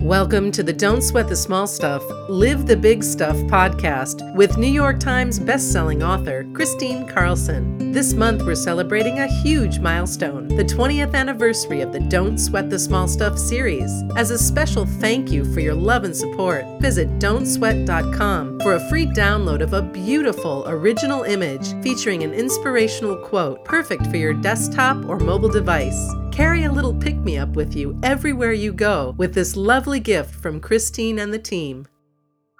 Welcome 0.00 0.50
to 0.52 0.62
the 0.62 0.72
Don't 0.72 1.02
Sweat 1.02 1.28
the 1.28 1.36
Small 1.36 1.66
Stuff, 1.66 2.02
Live 2.30 2.66
the 2.66 2.74
Big 2.74 3.04
Stuff 3.04 3.36
podcast 3.36 4.34
with 4.34 4.56
New 4.56 4.66
York 4.66 4.98
Times 4.98 5.38
bestselling 5.38 6.02
author 6.02 6.44
Kristine 6.54 7.06
Carlson. 7.06 7.92
This 7.92 8.14
month, 8.14 8.42
we're 8.42 8.54
celebrating 8.54 9.18
a 9.18 9.26
huge 9.26 9.78
milestone 9.78 10.48
the 10.48 10.64
20th 10.64 11.14
anniversary 11.14 11.82
of 11.82 11.92
the 11.92 12.00
Don't 12.00 12.38
Sweat 12.38 12.70
the 12.70 12.78
Small 12.78 13.08
Stuff 13.08 13.38
series. 13.38 13.92
As 14.16 14.30
a 14.30 14.38
special 14.38 14.86
thank 14.86 15.30
you 15.30 15.44
for 15.52 15.60
your 15.60 15.74
love 15.74 16.04
and 16.04 16.16
support, 16.16 16.64
visit 16.80 17.18
don'tsweat.com 17.18 18.60
for 18.60 18.76
a 18.76 18.88
free 18.88 19.06
download 19.06 19.60
of 19.60 19.74
a 19.74 19.82
beautiful 19.82 20.64
original 20.66 21.24
image 21.24 21.74
featuring 21.82 22.22
an 22.22 22.32
inspirational 22.32 23.16
quote 23.16 23.66
perfect 23.66 24.06
for 24.06 24.16
your 24.16 24.32
desktop 24.32 24.96
or 25.10 25.18
mobile 25.18 25.50
device. 25.50 26.10
Carry 26.32 26.62
a 26.62 26.70
little 26.70 26.94
pick 26.94 27.16
me 27.16 27.38
up 27.38 27.50
with 27.50 27.74
you 27.74 27.98
everywhere 28.04 28.52
you 28.52 28.72
go 28.72 29.14
with 29.18 29.34
this 29.34 29.56
lovely 29.56 29.98
gift 29.98 30.32
from 30.32 30.60
Kristine 30.60 31.18
and 31.18 31.34
the 31.34 31.40
team. 31.40 31.86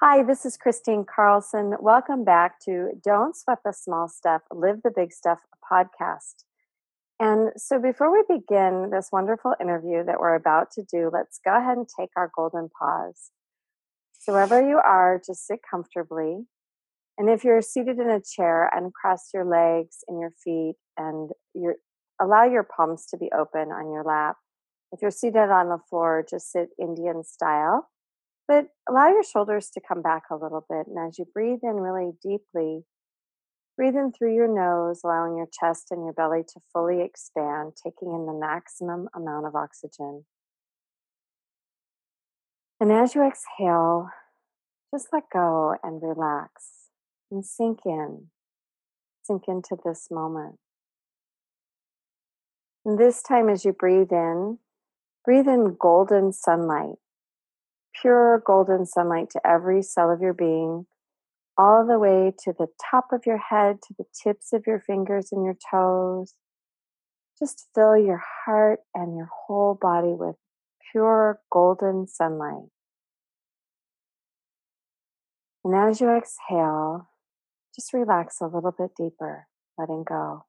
Hi, 0.01 0.25
this 0.25 0.45
is 0.45 0.59
Kristine 0.59 1.07
Carlson. 1.07 1.75
Welcome 1.79 2.25
back 2.25 2.59
to 2.65 2.91
Don't 3.03 3.37
Sweat 3.37 3.59
the 3.65 3.73
Small 3.73 4.09
Stuff, 4.09 4.43
Live 4.51 4.83
the 4.83 4.91
Big 4.91 5.13
Stuff 5.13 5.39
podcast. 5.71 6.45
And 7.21 7.53
so, 7.57 7.79
before 7.79 8.11
we 8.11 8.25
begin 8.29 8.91
this 8.91 9.11
wonderful 9.13 9.55
interview 9.61 10.05
that 10.05 10.19
we're 10.19 10.35
about 10.35 10.73
to 10.73 10.83
do, 10.83 11.09
let's 11.13 11.39
go 11.45 11.57
ahead 11.57 11.77
and 11.77 11.87
take 11.87 12.11
our 12.17 12.31
golden 12.35 12.71
pause. 12.77 13.31
So, 14.19 14.33
wherever 14.33 14.67
you 14.67 14.79
are, 14.79 15.23
just 15.25 15.47
sit 15.47 15.61
comfortably. 15.71 16.47
And 17.19 17.31
if 17.31 17.45
you're 17.45 17.63
seated 17.63 17.99
in 17.99 18.11
a 18.11 18.21
chair, 18.21 18.69
uncross 18.75 19.29
your 19.33 19.45
legs 19.45 19.99
and 20.09 20.19
your 20.19 20.33
feet 20.43 20.77
and 20.97 21.31
your 21.55 21.77
Allow 22.21 22.45
your 22.45 22.65
palms 22.65 23.07
to 23.07 23.17
be 23.17 23.31
open 23.37 23.73
on 23.73 23.91
your 23.93 24.05
lap. 24.05 24.37
If 24.93 25.01
you're 25.01 25.11
seated 25.11 25.51
on 25.51 25.69
the 25.69 25.79
floor, 25.89 26.25
just 26.29 26.53
sit 26.53 26.71
Indian 26.79 27.25
style. 27.25 27.89
But 28.47 28.67
allow 28.89 29.09
your 29.09 29.23
shoulders 29.23 29.71
to 29.75 29.81
come 29.81 30.03
back 30.03 30.25
a 30.31 30.37
little 30.37 30.67
bit. 30.69 30.87
And 30.89 30.99
as 30.99 31.19
you 31.19 31.25
breathe 31.33 31.61
in 31.63 31.77
really 31.77 32.11
deeply, 32.23 32.85
breathe 33.77 33.95
in 33.95 34.13
through 34.13 34.35
your 34.35 34.49
nose, 34.49 35.01
allowing 35.05 35.37
your 35.37 35.49
chest 35.53 35.87
and 35.91 36.05
your 36.05 36.13
belly 36.13 36.43
to 36.43 36.61
fully 36.73 37.01
expand, 37.01 37.75
taking 37.77 38.13
in 38.13 38.27
the 38.27 38.39
maximum 38.39 39.09
amount 39.15 39.47
of 39.47 39.55
oxygen. 39.55 40.25
And 42.81 42.91
as 42.91 43.15
you 43.15 43.23
exhale, 43.23 44.11
just 44.93 45.09
let 45.13 45.25
go 45.33 45.77
and 45.83 46.03
relax 46.03 46.89
and 47.31 47.47
sink 47.47 47.81
in. 47.87 48.27
Sink 49.23 49.45
into 49.47 49.77
this 49.85 50.09
moment. 50.11 50.59
This 52.85 53.23
time, 53.23 53.51
as 53.51 53.65
you 53.67 53.73
breathe 53.73 54.11
in, 54.11 54.59
breathe 55.25 55.47
in 55.47 55.77
golden 55.79 56.33
sunlight, 56.33 56.97
pure 58.01 58.43
golden 58.47 58.87
sunlight 58.87 59.29
to 59.31 59.47
every 59.47 59.83
cell 59.83 60.11
of 60.11 60.23
your 60.23 60.33
being, 60.33 60.87
all 61.59 61.87
the 61.87 61.99
way 61.99 62.33
to 62.45 62.55
the 62.59 62.69
top 62.91 63.09
of 63.13 63.27
your 63.27 63.37
head, 63.37 63.83
to 63.83 63.95
the 63.99 64.07
tips 64.23 64.55
of 64.55 64.67
your 64.67 64.81
fingers 64.81 65.31
and 65.31 65.45
your 65.45 65.59
toes. 65.71 66.35
Just 67.39 67.69
fill 67.75 67.99
your 67.99 68.23
heart 68.47 68.81
and 68.95 69.15
your 69.15 69.29
whole 69.47 69.75
body 69.75 70.15
with 70.15 70.37
pure 70.91 71.41
golden 71.53 72.07
sunlight. 72.07 72.71
And 75.65 75.75
as 75.75 76.01
you 76.01 76.09
exhale, 76.09 77.11
just 77.75 77.93
relax 77.93 78.41
a 78.41 78.47
little 78.47 78.73
bit 78.73 78.93
deeper, 78.97 79.49
letting 79.77 80.03
go. 80.03 80.47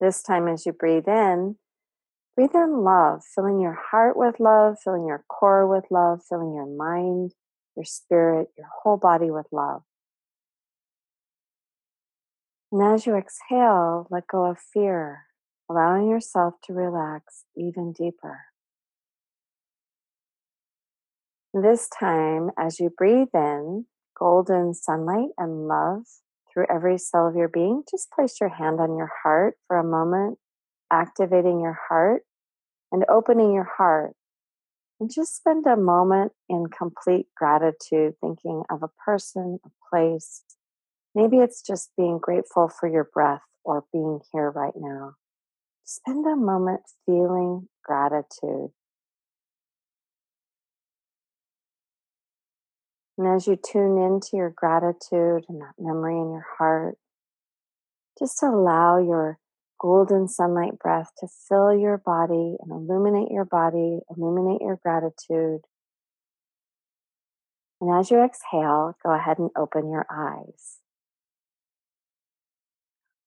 This 0.00 0.22
time, 0.22 0.46
as 0.46 0.64
you 0.64 0.72
breathe 0.72 1.08
in, 1.08 1.56
breathe 2.36 2.54
in 2.54 2.84
love, 2.84 3.22
filling 3.34 3.60
your 3.60 3.76
heart 3.90 4.16
with 4.16 4.38
love, 4.38 4.76
filling 4.82 5.06
your 5.06 5.24
core 5.28 5.66
with 5.66 5.84
love, 5.90 6.20
filling 6.28 6.54
your 6.54 6.66
mind, 6.66 7.32
your 7.76 7.84
spirit, 7.84 8.48
your 8.56 8.68
whole 8.82 8.96
body 8.96 9.30
with 9.30 9.46
love. 9.50 9.82
And 12.70 12.82
as 12.82 13.06
you 13.06 13.16
exhale, 13.16 14.06
let 14.10 14.28
go 14.28 14.44
of 14.44 14.58
fear, 14.58 15.24
allowing 15.70 16.08
yourself 16.08 16.54
to 16.64 16.72
relax 16.72 17.44
even 17.56 17.92
deeper. 17.92 18.42
This 21.54 21.88
time, 21.88 22.50
as 22.58 22.78
you 22.78 22.90
breathe 22.96 23.34
in 23.34 23.86
golden 24.16 24.74
sunlight 24.74 25.30
and 25.38 25.66
love, 25.66 26.02
through 26.58 26.66
every 26.74 26.98
cell 26.98 27.28
of 27.28 27.36
your 27.36 27.48
being, 27.48 27.84
just 27.88 28.10
place 28.10 28.40
your 28.40 28.48
hand 28.48 28.80
on 28.80 28.96
your 28.96 29.10
heart 29.22 29.54
for 29.68 29.78
a 29.78 29.84
moment, 29.84 30.38
activating 30.92 31.60
your 31.60 31.78
heart 31.88 32.22
and 32.90 33.04
opening 33.08 33.52
your 33.52 33.68
heart. 33.76 34.14
And 34.98 35.08
just 35.08 35.36
spend 35.36 35.66
a 35.66 35.76
moment 35.76 36.32
in 36.48 36.66
complete 36.76 37.26
gratitude, 37.36 38.14
thinking 38.20 38.64
of 38.68 38.82
a 38.82 38.88
person, 39.04 39.60
a 39.64 39.68
place. 39.88 40.42
Maybe 41.14 41.36
it's 41.36 41.62
just 41.62 41.92
being 41.96 42.18
grateful 42.18 42.68
for 42.68 42.88
your 42.88 43.08
breath 43.14 43.42
or 43.62 43.84
being 43.92 44.18
here 44.32 44.50
right 44.50 44.74
now. 44.74 45.12
Spend 45.84 46.26
a 46.26 46.34
moment 46.34 46.80
feeling 47.06 47.68
gratitude. 47.84 48.70
And 53.18 53.26
as 53.26 53.48
you 53.48 53.56
tune 53.56 53.98
into 53.98 54.36
your 54.36 54.50
gratitude 54.50 55.44
and 55.48 55.60
that 55.60 55.74
memory 55.76 56.14
in 56.14 56.30
your 56.30 56.46
heart, 56.56 56.96
just 58.16 58.40
allow 58.44 58.98
your 58.98 59.38
golden 59.80 60.28
sunlight 60.28 60.78
breath 60.78 61.10
to 61.18 61.26
fill 61.48 61.76
your 61.76 61.98
body 61.98 62.56
and 62.60 62.70
illuminate 62.70 63.32
your 63.32 63.44
body, 63.44 63.98
illuminate 64.16 64.60
your 64.60 64.76
gratitude. 64.76 65.62
And 67.80 67.98
as 67.98 68.10
you 68.10 68.22
exhale, 68.22 68.96
go 69.04 69.12
ahead 69.12 69.38
and 69.38 69.50
open 69.56 69.90
your 69.90 70.06
eyes. 70.10 70.78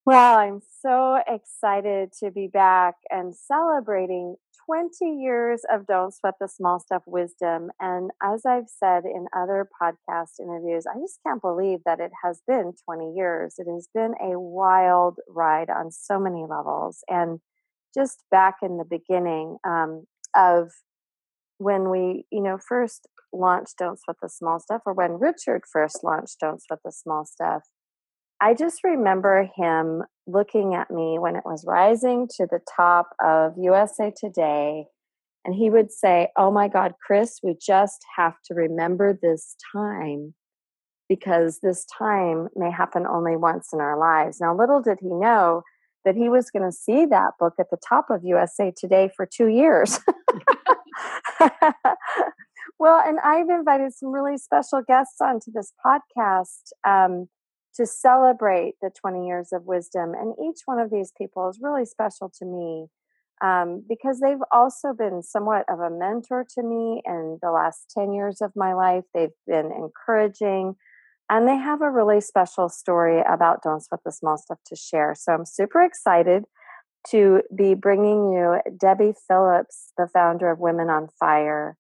Well, 0.06 0.38
I'm 0.38 0.62
so 0.82 1.22
excited 1.28 2.12
to 2.20 2.32
be 2.32 2.48
back 2.48 2.96
and 3.10 3.36
celebrating 3.36 4.38
20 4.66 5.06
years 5.22 5.62
of 5.72 5.88
Don't 5.88 6.14
Sweat 6.14 6.36
the 6.40 6.48
Small 6.48 6.80
Stuff 6.80 7.04
wisdom. 7.06 7.70
And 7.80 8.12
as 8.22 8.46
I've 8.46 8.68
said 8.68 9.06
in 9.06 9.28
other 9.36 9.68
podcast 9.82 10.40
interviews, 10.40 10.86
I 10.88 11.00
just 11.00 11.20
can't 11.26 11.42
believe 11.42 11.80
that 11.86 12.00
it 12.00 12.12
has 12.24 12.42
been 12.48 12.74
20 12.86 13.14
years. 13.16 13.56
It 13.58 13.68
has 13.72 13.88
been 13.94 14.14
a 14.22 14.40
wild 14.40 15.18
ride 15.28 15.70
on 15.70 15.92
so 15.92 16.20
many 16.20 16.46
levels. 16.48 17.04
And 17.10 17.40
just 17.94 18.24
back 18.32 18.56
in 18.62 18.78
the 18.78 18.86
beginning 18.86 19.58
um, 19.66 20.06
of 20.36 20.72
when 21.58 21.90
we, 21.90 22.26
you 22.32 22.42
know, 22.42 22.58
first 22.58 23.08
launched 23.34 23.78
Don't 23.78 24.00
Sweat 24.00 24.18
the 24.22 24.30
Small 24.30 24.60
Stuff, 24.60 24.82
or 24.86 24.94
when 24.94 25.20
Richard 25.20 25.64
first 25.72 26.04
launched 26.04 26.40
Don't 26.40 26.62
Sweat 26.62 26.80
the 26.84 26.92
Small 26.92 27.26
Stuff, 27.26 27.64
I 28.42 28.54
just 28.54 28.84
remember 28.84 29.48
him 29.56 30.04
looking 30.28 30.76
at 30.76 30.92
me 30.92 31.18
when 31.20 31.36
it 31.36 31.44
was 31.46 31.66
rising 31.68 32.28
to 32.38 32.48
the 32.50 32.60
top 32.76 33.10
of 33.24 33.54
USA 33.58 34.12
Today. 34.16 34.86
And 35.44 35.56
he 35.56 35.70
would 35.70 35.92
say, 35.92 36.30
Oh 36.38 36.52
my 36.52 36.68
God, 36.68 36.94
Chris, 37.06 37.40
we 37.44 37.56
just 37.60 38.06
have 38.16 38.36
to 38.46 38.54
remember 38.54 39.18
this 39.20 39.56
time 39.74 40.34
because 41.10 41.60
this 41.62 41.86
time 41.98 42.48
may 42.56 42.72
happen 42.72 43.06
only 43.06 43.36
once 43.36 43.70
in 43.74 43.82
our 43.82 43.98
lives. 44.00 44.40
Now, 44.40 44.56
little 44.56 44.82
did 44.82 45.00
he 45.02 45.10
know 45.10 45.64
that 46.06 46.16
he 46.16 46.30
was 46.30 46.50
going 46.50 46.64
to 46.64 46.72
see 46.72 47.06
that 47.06 47.32
book 47.40 47.54
at 47.60 47.70
the 47.70 47.78
top 47.88 48.10
of 48.10 48.24
USA 48.24 48.72
Today 48.76 49.10
for 49.16 49.26
two 49.26 49.48
years. 49.48 50.00
well, 52.80 53.02
and 53.06 53.20
I've 53.24 53.50
invited 53.50 53.94
some 53.94 54.12
really 54.12 54.38
special 54.38 54.82
guests 54.88 55.22
onto 55.22 55.52
this 55.54 55.74
podcast. 55.86 56.72
Um, 56.88 57.28
to 57.76 57.86
celebrate 57.86 58.76
the 58.82 58.90
20 58.90 59.28
years 59.28 59.50
of 59.54 59.66
wisdom. 59.66 60.14
And 60.14 60.34
each 60.44 60.62
one 60.66 60.80
of 60.80 60.92
these 60.92 61.12
people 61.18 61.50
is 61.50 61.60
really 61.62 61.86
special 61.86 62.32
to 62.40 62.46
me 62.46 62.88
um, 63.42 63.84
because 63.88 64.20
they've 64.20 64.44
also 64.52 64.94
been 64.94 65.24
somewhat 65.24 65.66
of 65.70 65.80
a 65.80 65.90
mentor 65.90 66.46
to 66.56 66.64
me 66.64 67.02
in 67.06 67.40
the 67.42 67.52
last 67.52 67.92
10 67.98 68.14
years 68.14 68.42
of 68.42 68.52
my 68.56 68.74
life. 68.74 69.04
They've 69.14 69.30
been 69.48 69.72
encouraging. 69.72 70.76
And 71.30 71.48
they 71.48 71.56
have 71.56 71.82
a 71.82 71.90
really 71.90 72.20
special 72.20 72.68
story 72.68 73.22
about 73.22 73.64
Don't 73.64 73.82
Sweat 73.82 74.02
the 74.04 74.12
Small 74.12 74.38
Stuff 74.38 74.60
to 74.68 74.76
share. 74.76 75.16
So 75.18 75.32
I'm 75.32 75.46
super 75.46 75.82
excited 75.82 76.44
to 77.10 77.42
be 77.56 77.74
bringing 77.74 78.32
you 78.32 78.60
Debbie 78.78 79.14
Phillips, 79.28 79.94
the 79.98 80.08
founder 80.14 80.52
of 80.52 80.60
Women 80.60 80.90
on 80.90 81.08
Fire. 81.20 81.78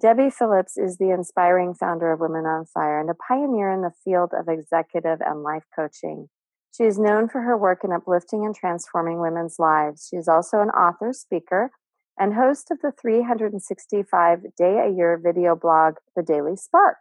Debbie 0.00 0.30
Phillips 0.30 0.78
is 0.78 0.96
the 0.96 1.10
inspiring 1.10 1.74
founder 1.74 2.10
of 2.10 2.20
Women 2.20 2.46
on 2.46 2.64
Fire 2.64 2.98
and 2.98 3.10
a 3.10 3.14
pioneer 3.14 3.70
in 3.70 3.82
the 3.82 3.92
field 4.02 4.32
of 4.32 4.48
executive 4.48 5.20
and 5.20 5.42
life 5.42 5.64
coaching. 5.76 6.30
She 6.74 6.84
is 6.84 6.98
known 6.98 7.28
for 7.28 7.42
her 7.42 7.56
work 7.56 7.84
in 7.84 7.92
uplifting 7.92 8.46
and 8.46 8.54
transforming 8.54 9.20
women's 9.20 9.58
lives. 9.58 10.08
She 10.08 10.16
is 10.16 10.26
also 10.26 10.60
an 10.60 10.70
author, 10.70 11.12
speaker, 11.12 11.70
and 12.18 12.32
host 12.32 12.70
of 12.70 12.78
the 12.80 12.92
365 12.92 14.56
day 14.56 14.78
a 14.78 14.90
year 14.90 15.20
video 15.22 15.54
blog, 15.54 15.96
The 16.16 16.22
Daily 16.22 16.56
Spark. 16.56 16.96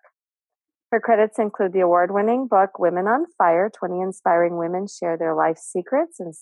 Her 0.91 0.99
credits 0.99 1.39
include 1.39 1.71
the 1.71 1.81
award 1.81 2.11
winning 2.11 2.47
book, 2.47 2.79
Women 2.79 3.07
on 3.07 3.27
Fire 3.37 3.71
20 3.73 4.01
Inspiring 4.01 4.57
Women 4.57 4.87
Share 4.87 5.17
Their 5.17 5.35
Life 5.35 5.59
Secrets 5.59 6.19
and 6.19 6.33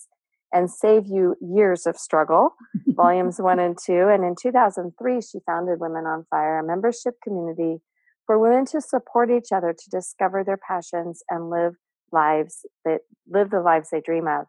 and 0.54 0.70
Save 0.70 1.08
You 1.08 1.36
Years 1.42 1.86
of 1.86 1.98
Struggle, 1.98 2.56
volumes 2.88 3.40
one 3.40 3.60
and 3.60 3.78
two. 3.78 4.08
And 4.10 4.24
in 4.24 4.36
2003, 4.42 5.22
she 5.22 5.40
founded 5.46 5.80
Women 5.80 6.06
on 6.06 6.26
Fire, 6.30 6.60
a 6.60 6.66
membership 6.66 7.16
community 7.24 7.78
for 8.26 8.38
women 8.38 8.66
to 8.66 8.82
support 8.82 9.32
each 9.32 9.52
other 9.52 9.74
to 9.74 9.90
discover 9.90 10.44
their 10.44 10.58
passions 10.58 11.24
and 11.30 11.50
live 11.50 11.74
lives 12.12 12.66
that 12.86 13.02
live 13.28 13.50
the 13.50 13.62
lives 13.62 13.90
they 13.92 14.02
dream 14.02 14.28
of. 14.28 14.46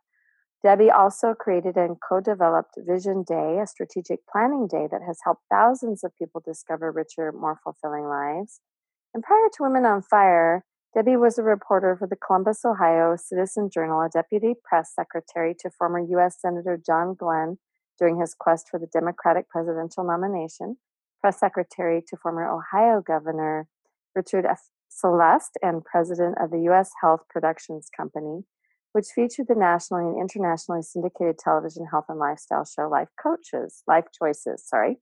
Debbie 0.62 0.90
also 0.90 1.34
created 1.34 1.76
and 1.76 1.96
co 2.06 2.20
developed 2.20 2.74
Vision 2.78 3.22
Day, 3.22 3.60
a 3.62 3.66
strategic 3.66 4.20
planning 4.30 4.66
day 4.66 4.88
that 4.90 5.02
has 5.06 5.18
helped 5.24 5.42
thousands 5.50 6.02
of 6.02 6.16
people 6.16 6.42
discover 6.44 6.90
richer, 6.90 7.32
more 7.32 7.58
fulfilling 7.62 8.04
lives. 8.04 8.60
And 9.14 9.22
prior 9.22 9.48
to 9.54 9.62
Women 9.62 9.84
on 9.84 10.02
Fire, 10.02 10.64
Debbie 10.94 11.16
was 11.16 11.38
a 11.38 11.42
reporter 11.42 11.96
for 11.96 12.06
the 12.08 12.16
Columbus, 12.16 12.64
Ohio 12.64 13.16
Citizen 13.16 13.68
Journal, 13.72 14.00
a 14.00 14.08
deputy 14.08 14.54
press 14.64 14.92
secretary 14.94 15.54
to 15.60 15.70
former 15.70 15.98
U.S. 15.98 16.36
Senator 16.40 16.80
John 16.84 17.14
Glenn 17.14 17.58
during 17.98 18.18
his 18.20 18.34
quest 18.34 18.68
for 18.70 18.78
the 18.78 18.86
Democratic 18.86 19.48
presidential 19.48 20.04
nomination, 20.04 20.78
press 21.20 21.38
secretary 21.38 22.02
to 22.08 22.16
former 22.16 22.48
Ohio 22.48 23.02
Governor 23.02 23.68
Richard 24.14 24.46
F. 24.46 24.60
Celeste, 24.88 25.58
and 25.62 25.84
president 25.84 26.36
of 26.40 26.50
the 26.50 26.62
U.S. 26.62 26.90
Health 27.00 27.20
Productions 27.28 27.88
Company, 27.94 28.44
which 28.92 29.06
featured 29.14 29.46
the 29.48 29.54
nationally 29.54 30.04
and 30.04 30.20
internationally 30.20 30.82
syndicated 30.82 31.38
television 31.38 31.86
health 31.90 32.06
and 32.08 32.18
lifestyle 32.18 32.64
show 32.64 32.88
Life 32.88 33.08
Coaches, 33.22 33.82
Life 33.86 34.06
Choices, 34.18 34.66
sorry. 34.66 34.98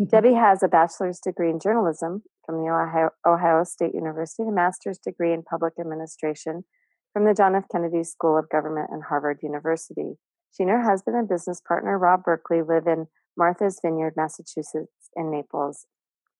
Mm-hmm. 0.00 0.04
Debbie 0.06 0.34
has 0.34 0.62
a 0.62 0.68
bachelor's 0.68 1.20
degree 1.20 1.50
in 1.50 1.60
journalism 1.60 2.22
from 2.44 2.56
the 2.56 2.70
Ohio, 2.70 3.10
Ohio 3.26 3.64
State 3.64 3.94
University, 3.94 4.48
a 4.48 4.52
master's 4.52 4.98
degree 4.98 5.32
in 5.32 5.42
public 5.42 5.74
administration 5.80 6.64
from 7.12 7.24
the 7.24 7.34
John 7.34 7.54
F. 7.54 7.64
Kennedy 7.70 8.04
School 8.04 8.38
of 8.38 8.48
Government 8.48 8.90
and 8.92 9.04
Harvard 9.04 9.38
University. 9.42 10.18
She 10.56 10.64
and 10.64 10.70
her 10.70 10.82
husband 10.82 11.16
and 11.16 11.28
business 11.28 11.60
partner, 11.60 11.98
Rob 11.98 12.24
Berkley, 12.24 12.62
live 12.62 12.86
in 12.86 13.06
Martha's 13.36 13.80
Vineyard, 13.82 14.14
Massachusetts, 14.16 15.10
in 15.16 15.30
Naples, 15.30 15.86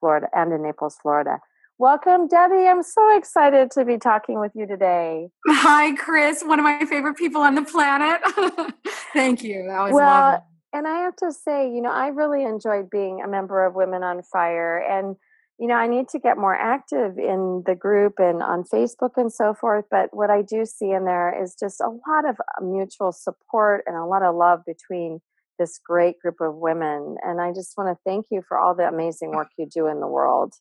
Florida, 0.01 0.29
and 0.35 0.53
in 0.53 0.63
Naples, 0.63 0.97
Florida. 1.01 1.39
Welcome, 1.79 2.29
Debbie. 2.29 2.69
I'm 2.69 2.83
so 2.83 3.17
excited 3.17 3.71
to 3.73 3.85
be 3.85 3.99
talking 3.99 4.39
with 4.39 4.53
you 4.55 4.67
today. 4.67 5.29
Hi, 5.49 5.95
Chris, 5.97 6.43
one 6.43 6.59
of 6.59 6.65
my 6.65 6.85
favorite 6.85 7.17
people 7.17 7.41
on 7.41 7.55
the 7.55 7.63
planet. 7.63 8.21
Thank 9.13 9.43
you. 9.43 9.65
That 9.67 9.85
was 9.85 9.93
well, 9.93 10.31
lovely. 10.31 10.47
And 10.75 10.87
I 10.87 11.01
have 11.01 11.17
to 11.17 11.33
say, 11.33 11.71
you 11.71 11.83
know, 11.83 11.91
I 11.91 12.09
really 12.09 12.45
enjoyed 12.45 12.89
being 12.89 13.21
a 13.23 13.29
member 13.29 13.65
of 13.65 13.75
Women 13.75 14.03
on 14.03 14.23
Fire. 14.23 14.79
And, 14.79 15.17
you 15.63 15.69
know, 15.69 15.77
I 15.77 15.87
need 15.87 16.09
to 16.09 16.19
get 16.19 16.39
more 16.39 16.57
active 16.57 17.19
in 17.19 17.63
the 17.65 17.77
group 17.77 18.15
and 18.19 18.43
on 18.43 18.65
Facebook 18.65 19.11
and 19.17 19.33
so 19.33 19.55
forth. 19.55 19.85
But 19.89 20.09
what 20.11 20.29
I 20.29 20.43
do 20.43 20.67
see 20.67 20.91
in 20.91 21.05
there 21.05 21.41
is 21.41 21.55
just 21.55 21.81
a 21.81 21.87
lot 21.87 22.29
of 22.29 22.35
uh, 22.41 22.65
mutual 22.65 23.13
support 23.13 23.85
and 23.87 23.97
a 23.97 24.05
lot 24.05 24.25
of 24.25 24.35
love 24.35 24.63
between 24.67 25.21
this 25.61 25.79
great 25.79 26.19
group 26.19 26.41
of 26.41 26.57
women. 26.57 27.15
And 27.23 27.41
I 27.41 27.53
just 27.53 27.75
want 27.77 27.97
to 27.97 28.01
thank 28.05 28.27
you 28.29 28.43
for 28.49 28.59
all 28.59 28.75
the 28.75 28.89
amazing 28.89 29.31
work 29.31 29.51
you 29.57 29.69
do 29.73 29.87
in 29.87 30.01
the 30.01 30.09
world. 30.09 30.53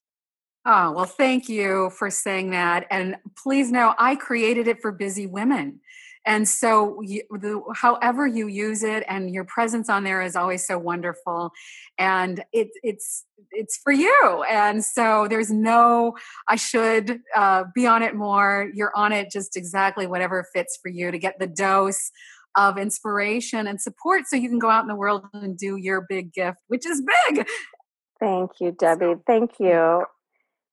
Oh, 0.67 0.91
well, 0.91 1.05
thank 1.05 1.49
you 1.49 1.89
for 1.89 2.11
saying 2.11 2.51
that. 2.51 2.85
And 2.91 3.15
please 3.35 3.71
know 3.71 3.95
I 3.97 4.15
created 4.15 4.67
it 4.67 4.83
for 4.83 4.91
busy 4.91 5.25
women. 5.25 5.79
And 6.25 6.47
so, 6.47 7.01
you, 7.01 7.23
the, 7.31 7.61
however 7.75 8.27
you 8.27 8.47
use 8.47 8.83
it, 8.83 9.03
and 9.07 9.33
your 9.33 9.43
presence 9.43 9.89
on 9.89 10.03
there 10.03 10.21
is 10.21 10.35
always 10.35 10.65
so 10.65 10.77
wonderful, 10.77 11.51
and 11.97 12.43
it, 12.53 12.69
it's 12.83 13.25
it's 13.51 13.79
for 13.83 13.91
you. 13.91 14.45
And 14.49 14.83
so, 14.85 15.27
there's 15.27 15.51
no 15.51 16.15
I 16.47 16.57
should 16.57 17.19
uh, 17.35 17.63
be 17.73 17.87
on 17.87 18.03
it 18.03 18.15
more. 18.15 18.69
You're 18.73 18.95
on 18.95 19.11
it 19.11 19.31
just 19.31 19.57
exactly 19.57 20.05
whatever 20.05 20.45
fits 20.53 20.77
for 20.81 20.89
you 20.89 21.09
to 21.09 21.17
get 21.17 21.39
the 21.39 21.47
dose 21.47 22.11
of 22.55 22.77
inspiration 22.77 23.65
and 23.65 23.81
support, 23.81 24.27
so 24.27 24.35
you 24.35 24.49
can 24.49 24.59
go 24.59 24.69
out 24.69 24.83
in 24.83 24.87
the 24.87 24.95
world 24.95 25.25
and 25.33 25.57
do 25.57 25.77
your 25.77 26.05
big 26.07 26.33
gift, 26.33 26.59
which 26.67 26.85
is 26.85 27.01
big. 27.29 27.47
Thank 28.19 28.51
you, 28.59 28.71
Debbie. 28.79 29.15
Thank 29.25 29.59
you. 29.59 30.05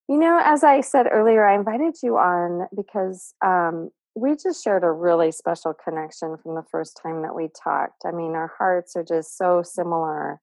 You 0.09 0.17
know, 0.17 0.41
as 0.43 0.65
I 0.65 0.81
said 0.81 1.07
earlier, 1.11 1.45
I 1.45 1.55
invited 1.55 1.97
you 2.03 2.17
on 2.17 2.67
because 2.75 3.35
um, 3.45 3.91
we 4.19 4.37
just 4.37 4.63
shared 4.63 4.85
a 4.85 4.91
really 4.91 5.31
special 5.33 5.73
connection 5.73 6.37
from 6.37 6.55
the 6.55 6.65
first 6.71 6.99
time 7.03 7.23
that 7.23 7.35
we 7.35 7.49
talked. 7.49 8.05
I 8.05 8.11
mean, 8.11 8.33
our 8.33 8.53
hearts 8.59 8.97
are 8.97 9.05
just 9.05 9.37
so 9.37 9.63
similar. 9.63 10.41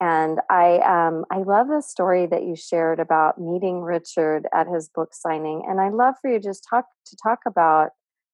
And 0.00 0.40
I 0.50 0.78
um, 0.78 1.24
I 1.30 1.38
love 1.38 1.68
the 1.68 1.80
story 1.80 2.26
that 2.26 2.42
you 2.42 2.56
shared 2.56 2.98
about 2.98 3.40
meeting 3.40 3.80
Richard 3.80 4.46
at 4.52 4.66
his 4.66 4.88
book 4.88 5.10
signing. 5.12 5.64
And 5.68 5.80
I'd 5.80 5.92
love 5.92 6.14
for 6.20 6.30
you 6.30 6.40
just 6.40 6.66
talk 6.68 6.86
to 7.06 7.16
talk 7.22 7.40
about 7.46 7.90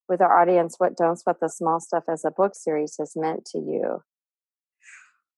with 0.09 0.21
our 0.21 0.41
audience 0.41 0.77
what 0.79 0.97
Don't 0.97 1.19
Sweat 1.19 1.37
the 1.41 1.49
Small 1.49 1.79
Stuff 1.79 2.05
as 2.09 2.25
a 2.25 2.31
book 2.31 2.55
series 2.55 2.97
has 2.99 3.13
meant 3.15 3.45
to 3.53 3.59
you. 3.59 4.03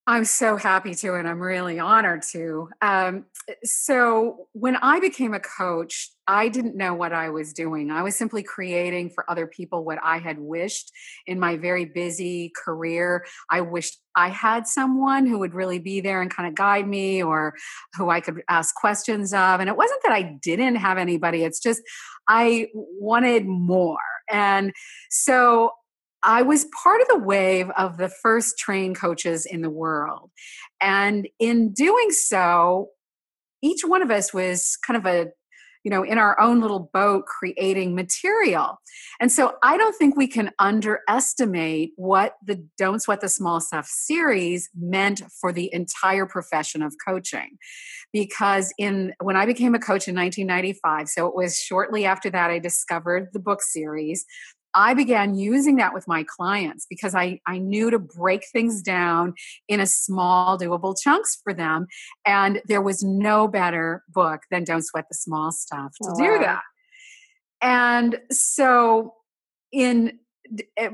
I'm 0.04 0.24
so 0.24 0.56
happy 0.56 0.96
to, 0.96 1.14
and 1.14 1.28
I'm 1.28 1.40
really 1.40 1.78
honored 1.78 2.22
to. 2.32 2.68
Um, 2.80 3.26
so, 3.62 4.48
when 4.52 4.74
I 4.76 4.98
became 4.98 5.32
a 5.32 5.38
coach, 5.38 6.10
I 6.26 6.48
didn't 6.48 6.76
know 6.76 6.92
what 6.92 7.12
I 7.12 7.30
was 7.30 7.52
doing. 7.52 7.92
I 7.92 8.02
was 8.02 8.16
simply 8.16 8.42
creating 8.42 9.10
for 9.10 9.28
other 9.30 9.46
people 9.46 9.84
what 9.84 9.98
I 10.02 10.18
had 10.18 10.40
wished 10.40 10.90
in 11.26 11.38
my 11.38 11.56
very 11.56 11.84
busy 11.84 12.52
career. 12.64 13.24
I 13.48 13.60
wished 13.60 14.00
I 14.16 14.28
had 14.28 14.66
someone 14.66 15.26
who 15.26 15.38
would 15.38 15.54
really 15.54 15.78
be 15.78 16.00
there 16.00 16.20
and 16.20 16.34
kind 16.34 16.48
of 16.48 16.56
guide 16.56 16.88
me 16.88 17.22
or 17.22 17.54
who 17.96 18.10
I 18.10 18.20
could 18.20 18.42
ask 18.48 18.74
questions 18.74 19.32
of. 19.32 19.60
And 19.60 19.68
it 19.68 19.76
wasn't 19.76 20.02
that 20.02 20.12
I 20.12 20.36
didn't 20.42 20.76
have 20.76 20.98
anybody, 20.98 21.44
it's 21.44 21.60
just 21.60 21.80
I 22.28 22.68
wanted 22.74 23.46
more. 23.46 23.98
And 24.30 24.72
so 25.10 25.72
I 26.24 26.42
was 26.42 26.66
part 26.82 27.00
of 27.00 27.08
the 27.08 27.18
wave 27.18 27.70
of 27.76 27.96
the 27.96 28.08
first 28.08 28.58
train 28.58 28.94
coaches 28.94 29.46
in 29.46 29.62
the 29.62 29.70
world. 29.70 30.30
And 30.80 31.28
in 31.38 31.72
doing 31.72 32.10
so, 32.10 32.90
each 33.62 33.82
one 33.84 34.02
of 34.02 34.10
us 34.10 34.32
was 34.32 34.76
kind 34.84 34.96
of 34.96 35.06
a 35.06 35.30
you 35.84 35.90
know 35.90 36.04
in 36.04 36.18
our 36.18 36.38
own 36.40 36.60
little 36.60 36.90
boat 36.92 37.24
creating 37.26 37.94
material 37.94 38.80
and 39.20 39.32
so 39.32 39.54
i 39.62 39.76
don't 39.76 39.96
think 39.96 40.16
we 40.16 40.26
can 40.26 40.50
underestimate 40.58 41.92
what 41.96 42.36
the 42.44 42.64
don't 42.78 43.00
sweat 43.02 43.20
the 43.20 43.28
small 43.28 43.60
stuff 43.60 43.86
series 43.86 44.68
meant 44.78 45.22
for 45.40 45.52
the 45.52 45.72
entire 45.72 46.26
profession 46.26 46.82
of 46.82 46.94
coaching 47.04 47.58
because 48.12 48.72
in 48.78 49.12
when 49.20 49.36
i 49.36 49.46
became 49.46 49.74
a 49.74 49.78
coach 49.78 50.06
in 50.08 50.14
1995 50.14 51.08
so 51.08 51.26
it 51.26 51.34
was 51.34 51.58
shortly 51.58 52.04
after 52.04 52.30
that 52.30 52.50
i 52.50 52.58
discovered 52.58 53.28
the 53.32 53.40
book 53.40 53.62
series 53.62 54.24
I 54.74 54.94
began 54.94 55.34
using 55.34 55.76
that 55.76 55.94
with 55.94 56.08
my 56.08 56.24
clients 56.24 56.86
because 56.88 57.14
I, 57.14 57.40
I 57.46 57.58
knew 57.58 57.90
to 57.90 57.98
break 57.98 58.46
things 58.52 58.82
down 58.82 59.34
in 59.68 59.80
a 59.80 59.86
small, 59.86 60.58
doable 60.58 60.96
chunks 60.98 61.38
for 61.42 61.52
them. 61.52 61.86
And 62.24 62.62
there 62.66 62.82
was 62.82 63.02
no 63.02 63.48
better 63.48 64.02
book 64.08 64.42
than 64.50 64.64
Don't 64.64 64.82
Sweat 64.82 65.06
the 65.10 65.14
Small 65.14 65.52
Stuff 65.52 65.92
to 66.02 66.10
oh, 66.12 66.18
do 66.18 66.30
wow. 66.32 66.38
that. 66.40 66.62
And 67.60 68.18
so, 68.30 69.14
in 69.70 70.18
eh, 70.76 70.90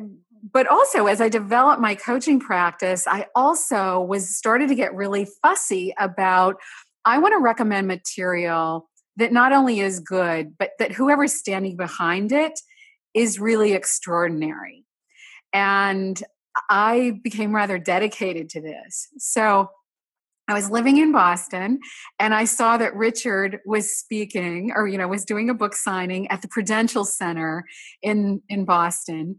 but 0.52 0.68
also 0.68 1.06
as 1.06 1.20
i 1.20 1.28
developed 1.28 1.80
my 1.80 1.96
coaching 1.96 2.38
practice 2.38 3.08
i 3.08 3.26
also 3.34 4.00
was 4.00 4.36
started 4.36 4.68
to 4.68 4.74
get 4.76 4.94
really 4.94 5.26
fussy 5.42 5.92
about 5.98 6.56
i 7.04 7.18
want 7.18 7.32
to 7.32 7.38
recommend 7.38 7.88
material 7.88 8.88
that 9.16 9.32
not 9.32 9.52
only 9.52 9.80
is 9.80 9.98
good 9.98 10.56
but 10.56 10.70
that 10.78 10.92
whoever's 10.92 11.34
standing 11.34 11.76
behind 11.76 12.30
it 12.30 12.52
is 13.18 13.40
really 13.40 13.72
extraordinary. 13.72 14.84
And 15.52 16.22
I 16.70 17.18
became 17.22 17.54
rather 17.54 17.78
dedicated 17.78 18.48
to 18.50 18.60
this. 18.60 19.08
So 19.18 19.70
I 20.48 20.54
was 20.54 20.70
living 20.70 20.96
in 20.96 21.12
Boston 21.12 21.80
and 22.18 22.34
I 22.34 22.44
saw 22.44 22.78
that 22.78 22.94
Richard 22.94 23.58
was 23.66 23.94
speaking 23.98 24.72
or, 24.74 24.86
you 24.86 24.96
know, 24.96 25.08
was 25.08 25.24
doing 25.24 25.50
a 25.50 25.54
book 25.54 25.74
signing 25.74 26.28
at 26.28 26.40
the 26.40 26.48
Prudential 26.48 27.04
Center 27.04 27.64
in, 28.02 28.40
in 28.48 28.64
Boston. 28.64 29.36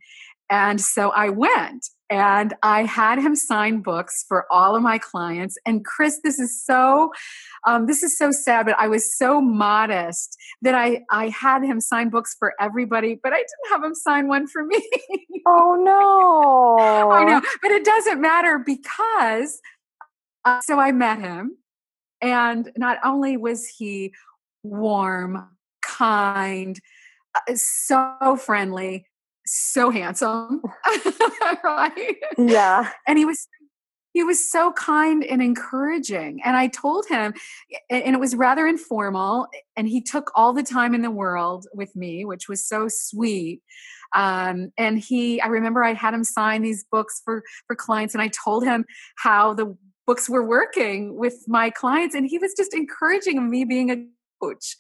And 0.52 0.80
so 0.80 1.10
I 1.10 1.30
went 1.30 1.88
and 2.10 2.56
I 2.64 2.84
had 2.84 3.20
him 3.20 3.36
sign 3.36 3.82
books 3.82 4.26
for 4.28 4.46
all 4.52 4.76
of 4.76 4.82
my 4.82 4.98
clients. 4.98 5.58
And 5.66 5.86
Chris, 5.86 6.20
this 6.24 6.40
is 6.40 6.64
so, 6.64 7.12
um, 7.68 7.86
this 7.86 8.02
is 8.02 8.18
so 8.18 8.32
sad, 8.32 8.66
but 8.66 8.76
I 8.80 8.88
was 8.88 9.16
so 9.16 9.40
modest 9.40 10.36
that 10.64 10.74
I, 10.74 11.02
I 11.12 11.30
had 11.30 11.64
him 11.64 11.80
sign 11.80 12.10
books 12.10 12.36
for 12.38 12.54
everybody, 12.60 13.20
but 13.22 13.32
I 13.34 13.38
didn't 13.38 13.72
have 13.72 13.84
him 13.84 13.94
sign 13.94 14.28
one 14.28 14.48
for 14.48 14.66
me. 14.66 14.82
oh 15.46 15.78
no. 15.80 17.12
I 17.12 17.24
know, 17.26 17.42
but 17.62 17.72
it 17.72 17.86
doesn't 17.86 18.20
matter 18.20 18.58
because, 18.58 19.60
uh, 20.46 20.62
so 20.62 20.80
I 20.80 20.92
met 20.92 21.20
him 21.20 21.58
and 22.22 22.72
not 22.76 22.98
only 23.04 23.38
was 23.38 23.68
he 23.68 24.14
warm, 24.64 25.50
kind, 25.84 26.80
uh, 27.36 27.56
so 27.56 28.38
friendly, 28.38 29.06
so 29.52 29.90
handsome 29.90 30.62
right? 31.64 32.16
Yeah. 32.38 32.90
And 33.08 33.18
he 33.18 33.26
was 33.26 33.48
he 34.14 34.24
was 34.24 34.52
so 34.52 34.74
kind 34.74 35.24
and 35.24 35.42
encouraging. 35.42 36.42
And 36.44 36.56
i 36.58 36.68
told 36.68 37.06
him 37.08 37.34
and 37.90 38.16
it 38.16 38.20
was 38.20 38.36
rather 38.36 38.68
informal 38.68 39.48
and 39.76 39.88
he 39.88 40.02
took 40.02 40.32
all 40.36 40.54
the 40.54 40.64
time 40.64 40.94
in 40.94 41.02
the 41.02 41.12
world 41.12 41.68
with 41.74 41.96
me 41.96 42.26
which 42.26 42.48
was 42.50 42.66
so 42.66 42.88
sweet. 42.88 43.62
Um, 44.16 44.72
and 44.78 45.00
he, 45.00 45.40
I 45.42 45.48
remember 45.48 45.84
I 45.84 45.94
had 45.94 46.14
him 46.14 46.24
sign 46.24 46.62
these 46.62 46.86
books 46.92 47.22
for 47.24 47.44
for 47.68 47.76
clients, 47.76 48.14
and 48.14 48.22
I 48.22 48.30
told 48.30 48.64
him 48.64 48.86
how 49.18 49.54
the 49.54 49.78
books 50.08 50.30
were 50.30 50.46
working 50.46 51.16
with 51.16 51.36
my 51.48 51.70
clients, 51.70 52.16
and 52.16 52.28
he 52.28 52.38
was 52.40 52.54
just 52.58 52.74
encouraging 52.74 53.50
me 53.50 53.66
being 53.66 53.92
a 53.92 54.04
coach. 54.42 54.76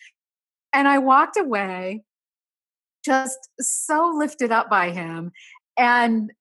And 0.73 0.87
I 0.87 0.97
walked 0.97 1.37
away 1.37 2.03
just 3.03 3.49
so 3.59 4.13
lifted 4.15 4.51
up 4.51 4.69
by 4.69 4.91
him. 4.91 5.31
And 5.77 6.31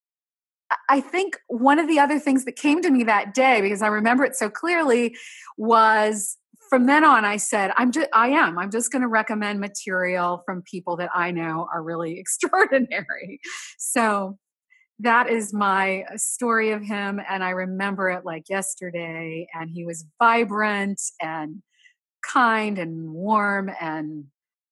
I 0.89 1.01
think 1.01 1.39
one 1.49 1.79
of 1.79 1.89
the 1.89 1.99
other 1.99 2.19
things 2.19 2.45
that 2.45 2.57
came 2.57 2.83
to 2.83 2.91
me 2.91 3.05
that 3.05 3.33
day, 3.33 3.61
because 3.61 3.83
I 3.83 3.87
remember 3.87 4.25
it 4.25 4.37
so 4.37 4.51
clearly, 4.51 5.17
was 5.57 6.37
from 6.69 6.87
then 6.87 7.05
on 7.05 7.25
i 7.25 7.37
said 7.37 7.73
i'm 7.77 7.91
just 7.91 8.09
i 8.13 8.29
am 8.29 8.59
i'm 8.59 8.71
just 8.71 8.93
going 8.93 9.03
to 9.03 9.09
recommend 9.09 9.61
material 9.61 10.43
from 10.45 10.63
people 10.63 10.97
that 10.97 11.11
i 11.15 11.31
know 11.31 11.67
are 11.73 11.83
really 11.83 12.19
extraordinary 12.19 13.41
so 13.79 14.39
that 15.01 15.29
is 15.31 15.55
my 15.55 16.03
uh, 16.03 16.17
story 16.17 16.71
of 16.71 16.83
him 16.83 17.21
and 17.29 17.43
i 17.43 17.51
remember 17.51 18.11
it 18.11 18.25
like 18.25 18.49
yesterday 18.49 19.47
and 19.55 19.71
he 19.71 19.85
was 19.85 20.05
vibrant 20.19 21.01
and 21.21 21.63
kind 22.23 22.79
and 22.79 23.13
warm 23.13 23.71
and 23.81 24.25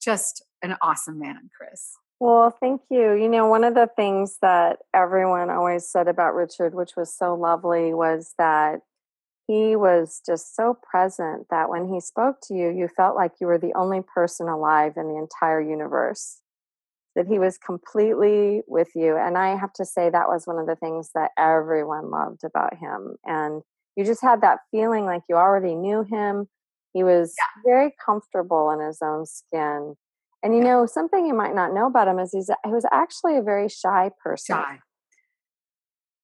just 0.03 0.45
an 0.63 0.77
awesome 0.83 1.19
man 1.19 1.51
chris 1.57 1.97
well 2.21 2.51
thank 2.61 2.81
you 2.91 3.13
you 3.13 3.29
know 3.29 3.47
one 3.47 3.65
of 3.65 3.75
the 3.75 3.89
things 3.97 4.39
that 4.41 4.79
everyone 4.95 5.51
always 5.51 5.89
said 5.89 6.09
about 6.09 6.35
richard 6.35 6.75
which 6.75 6.97
was 6.97 7.13
so 7.15 7.35
lovely 7.35 7.93
was 7.93 8.35
that 8.39 8.81
he 9.47 9.77
was 9.77 10.21
just 10.27 10.57
so 10.57 10.77
present 10.91 11.47
that 11.51 11.69
when 11.69 11.87
he 11.87 12.01
spoke 12.01 12.41
to 12.43 12.55
you, 12.55 12.69
you 12.69 12.89
felt 12.89 13.15
like 13.15 13.33
you 13.41 13.47
were 13.47 13.59
the 13.59 13.75
only 13.77 14.01
person 14.03 14.49
alive 14.49 14.95
in 14.97 15.09
the 15.09 15.19
entire 15.19 15.61
universe. 15.61 16.41
That 17.15 17.29
he 17.29 17.39
was 17.39 17.57
completely 17.57 18.63
with 18.67 18.89
you. 18.95 19.17
And 19.17 19.39
I 19.39 19.57
have 19.57 19.73
to 19.75 19.85
say, 19.85 20.11
that 20.11 20.29
was 20.29 20.47
one 20.47 20.59
of 20.59 20.67
the 20.67 20.77
things 20.77 21.11
that 21.15 21.31
everyone 21.39 22.11
loved 22.11 22.45
about 22.45 22.77
him. 22.77 23.17
And 23.25 23.63
you 23.97 24.05
just 24.05 24.21
had 24.21 24.43
that 24.43 24.59
feeling 24.71 25.07
like 25.07 25.23
you 25.29 25.37
already 25.37 25.75
knew 25.75 26.03
him. 26.03 26.49
He 26.93 27.05
was 27.05 27.35
yeah. 27.39 27.63
very 27.65 27.95
comfortable 28.05 28.71
in 28.71 28.81
his 28.81 28.99
own 29.01 29.25
skin. 29.25 29.95
And 30.47 30.55
you 30.55 30.63
know, 30.63 30.87
something 30.87 31.27
you 31.27 31.35
might 31.35 31.57
not 31.57 31.75
know 31.75 31.89
about 31.89 32.07
him 32.07 32.21
is 32.21 32.31
he's 32.31 32.49
he 32.65 32.71
was 32.71 32.87
actually 32.93 33.37
a 33.37 33.43
very 33.43 33.69
shy 33.69 34.13
person. 34.23 34.55
Shy. 34.55 34.79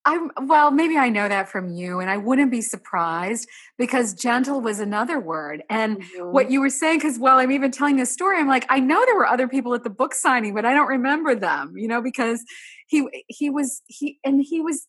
I 0.04 0.28
well, 0.42 0.70
maybe 0.70 0.96
I 0.96 1.08
know 1.08 1.28
that 1.28 1.48
from 1.48 1.70
you, 1.70 1.98
and 1.98 2.08
I 2.08 2.18
wouldn't 2.18 2.52
be 2.52 2.60
surprised 2.60 3.48
because 3.78 4.14
gentle 4.14 4.60
was 4.60 4.78
another 4.78 5.18
word. 5.18 5.64
And 5.68 6.00
mm-hmm. 6.00 6.30
what 6.30 6.52
you 6.52 6.60
were 6.60 6.70
saying, 6.70 6.98
because 6.98 7.18
while 7.18 7.38
I'm 7.38 7.50
even 7.50 7.72
telling 7.72 7.96
this 7.96 8.12
story, 8.12 8.38
I'm 8.38 8.46
like, 8.46 8.64
I 8.68 8.78
know 8.78 9.04
there 9.06 9.16
were 9.16 9.26
other 9.26 9.48
people 9.48 9.74
at 9.74 9.82
the 9.82 9.90
book 9.90 10.14
signing, 10.14 10.54
but 10.54 10.64
I 10.64 10.72
don't 10.72 10.86
remember 10.86 11.34
them. 11.34 11.72
You 11.74 11.88
know, 11.88 12.00
because 12.00 12.44
he 12.86 13.08
he 13.26 13.50
was 13.50 13.82
he 13.88 14.20
and 14.24 14.40
he 14.40 14.60
was, 14.60 14.86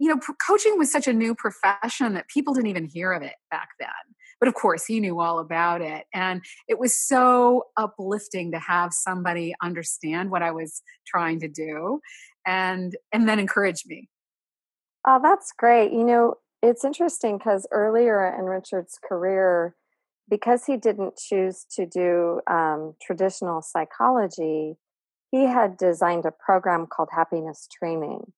you 0.00 0.08
know, 0.08 0.18
coaching 0.44 0.76
was 0.76 0.90
such 0.90 1.06
a 1.06 1.12
new 1.12 1.36
profession 1.36 2.14
that 2.14 2.26
people 2.26 2.52
didn't 2.52 2.70
even 2.70 2.86
hear 2.86 3.12
of 3.12 3.22
it 3.22 3.34
back 3.48 3.68
then. 3.78 3.88
But 4.42 4.48
of 4.48 4.54
course, 4.54 4.84
he 4.84 4.98
knew 4.98 5.20
all 5.20 5.38
about 5.38 5.82
it, 5.82 6.06
and 6.12 6.42
it 6.66 6.80
was 6.80 6.92
so 7.00 7.66
uplifting 7.76 8.50
to 8.50 8.58
have 8.58 8.92
somebody 8.92 9.54
understand 9.62 10.32
what 10.32 10.42
I 10.42 10.50
was 10.50 10.82
trying 11.06 11.38
to 11.40 11.48
do 11.48 12.00
and 12.44 12.96
and 13.12 13.28
then 13.28 13.38
encourage 13.38 13.84
me. 13.86 14.08
Oh 15.06 15.20
that's 15.22 15.52
great 15.56 15.92
you 15.92 16.02
know 16.02 16.34
it's 16.60 16.84
interesting 16.84 17.38
because 17.38 17.68
earlier 17.70 18.26
in 18.26 18.46
richard's 18.46 18.98
career 19.08 19.76
because 20.28 20.64
he 20.64 20.76
didn't 20.76 21.16
choose 21.16 21.64
to 21.76 21.86
do 21.86 22.40
um, 22.48 22.94
traditional 23.00 23.62
psychology 23.62 24.76
he 25.32 25.44
had 25.44 25.76
designed 25.76 26.26
a 26.26 26.30
program 26.30 26.86
called 26.86 27.08
happiness 27.10 27.66
training. 27.76 28.32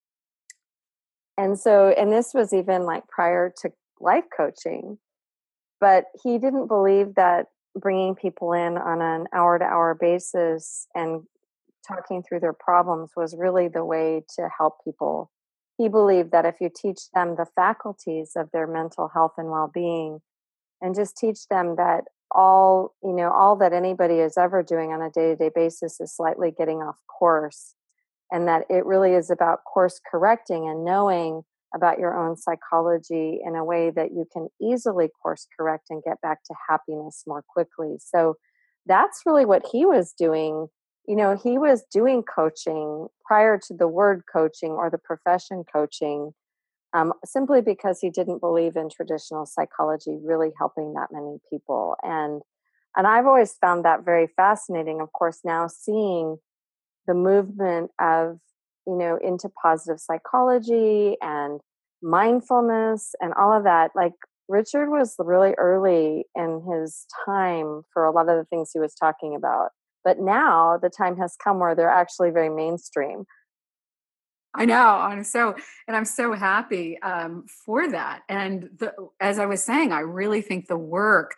And 1.37 1.59
so 1.59 1.89
and 1.89 2.13
this 2.13 2.33
was 2.33 2.55
even 2.55 2.85
like 2.85 3.09
prior 3.09 3.53
to 3.63 3.73
life 4.01 4.25
coaching 4.35 4.99
but 5.85 6.07
he 6.23 6.39
didn't 6.39 6.67
believe 6.67 7.15
that 7.15 7.49
bringing 7.77 8.15
people 8.15 8.55
in 8.55 8.79
on 8.79 9.03
an 9.03 9.27
hour 9.35 9.59
to 9.59 9.65
hour 9.67 9.95
basis 9.95 10.87
and 10.95 11.25
talking 11.87 12.23
through 12.23 12.41
their 12.41 12.55
problems 12.55 13.11
was 13.15 13.37
really 13.37 13.69
the 13.69 13.85
way 13.85 14.25
to 14.35 14.49
help 14.57 14.83
people. 14.83 15.31
He 15.77 15.91
believed 15.91 16.33
that 16.33 16.47
if 16.47 16.55
you 16.59 16.71
teach 16.75 17.11
them 17.13 17.37
the 17.37 17.45
faculties 17.55 18.33
of 18.35 18.51
their 18.51 18.67
mental 18.67 19.11
health 19.13 19.35
and 19.37 19.51
well 19.51 19.71
being, 19.75 20.23
and 20.81 20.95
just 20.95 21.19
teach 21.19 21.49
them 21.51 21.77
that 21.77 22.05
all 22.31 22.95
you 23.03 23.13
know 23.13 23.31
all 23.31 23.55
that 23.57 23.75
anybody 23.75 24.21
is 24.21 24.39
ever 24.39 24.63
doing 24.63 24.91
on 24.91 25.03
a 25.03 25.11
day-to-day 25.11 25.51
basis 25.55 26.01
is 26.01 26.17
slightly 26.17 26.51
getting 26.51 26.79
off 26.79 26.97
course 27.07 27.75
and 28.33 28.49
that 28.49 28.65
it 28.71 28.87
really 28.87 29.13
is 29.13 29.31
about 29.31 29.65
course 29.65 30.01
correcting 30.11 30.67
and 30.67 30.83
knowing 30.83 31.43
about 31.75 31.99
your 31.99 32.17
own 32.17 32.37
psychology 32.37 33.41
in 33.45 33.57
a 33.57 33.65
way 33.65 33.91
that 33.91 34.13
you 34.13 34.27
can 34.33 34.49
easily 34.63 35.09
course 35.23 35.47
correct 35.59 35.87
and 35.91 36.03
get 36.05 36.21
back 36.21 36.43
to 36.45 36.55
happiness 36.69 37.25
more 37.27 37.45
quickly 37.49 37.97
so 37.99 38.35
that's 38.87 39.23
really 39.27 39.45
what 39.45 39.65
he 39.73 39.87
was 39.87 40.13
doing 40.13 40.69
you 41.07 41.17
know, 41.17 41.37
he 41.37 41.59
was 41.59 41.85
doing 41.93 42.23
coaching 42.23 43.09
prior 43.27 43.59
to 43.67 43.75
the 43.75 43.89
word 43.89 44.23
coaching 44.31 44.71
or 44.71 44.91
the 44.91 44.99
profession 44.99 45.65
coaching 45.71 46.33
um, 46.95 47.13
simply 47.25 47.61
because 47.61 47.99
he 48.01 48.09
didn't 48.09 48.41
believe 48.41 48.77
in 48.77 48.89
traditional 48.89 49.47
psychology 49.47 50.17
really 50.23 50.53
helping 50.59 50.95
that 50.95 51.09
many 51.11 51.39
people. 51.51 51.97
And 52.03 52.43
and 52.97 53.09
I've 53.09 53.27
always 53.27 53.55
found 53.55 53.85
that 53.85 54.05
very 54.05 54.29
fascinating. 54.37 55.01
Of 55.01 55.13
course, 55.13 55.41
now 55.45 55.67
seeing 55.67 56.37
the 57.09 57.15
movement 57.15 57.91
of 58.01 58.39
you 58.87 58.97
know 58.97 59.19
into 59.23 59.49
positive 59.63 60.01
psychology 60.01 61.17
and 61.21 61.61
mindfulness 62.03 63.15
and 63.21 63.33
all 63.35 63.53
of 63.57 63.65
that 63.65 63.91
like 63.95 64.13
richard 64.49 64.91
was 64.91 65.15
really 65.19 65.55
early 65.57 66.25
in 66.35 66.63
his 66.71 67.07
time 67.25 67.83
for 67.93 68.05
a 68.05 68.11
lot 68.11 68.29
of 68.29 68.37
the 68.37 68.45
things 68.45 68.71
he 68.73 68.79
was 68.81 68.95
talking 68.95 69.35
about 69.35 69.71
but 70.05 70.21
now 70.21 70.79
the 70.81 70.91
time 70.91 71.17
has 71.17 71.35
come 71.43 71.59
where 71.59 71.75
they're 71.75 71.89
actually 71.89 72.31
very 72.31 72.51
mainstream. 72.51 73.25
I 74.57 74.67
know. 74.67 74.87
I'm 74.87 75.25
so, 75.25 75.57
and 75.89 75.97
I'm 75.97 76.05
so 76.05 76.33
happy 76.35 77.01
um, 77.03 77.45
for 77.65 77.91
that. 77.91 78.21
And 78.29 78.69
the, 78.79 78.93
as 79.19 79.41
I 79.41 79.47
was 79.47 79.65
saying, 79.65 79.91
I 79.91 80.01
really 80.01 80.43
think 80.43 80.69
the 80.69 80.77
work, 80.77 81.35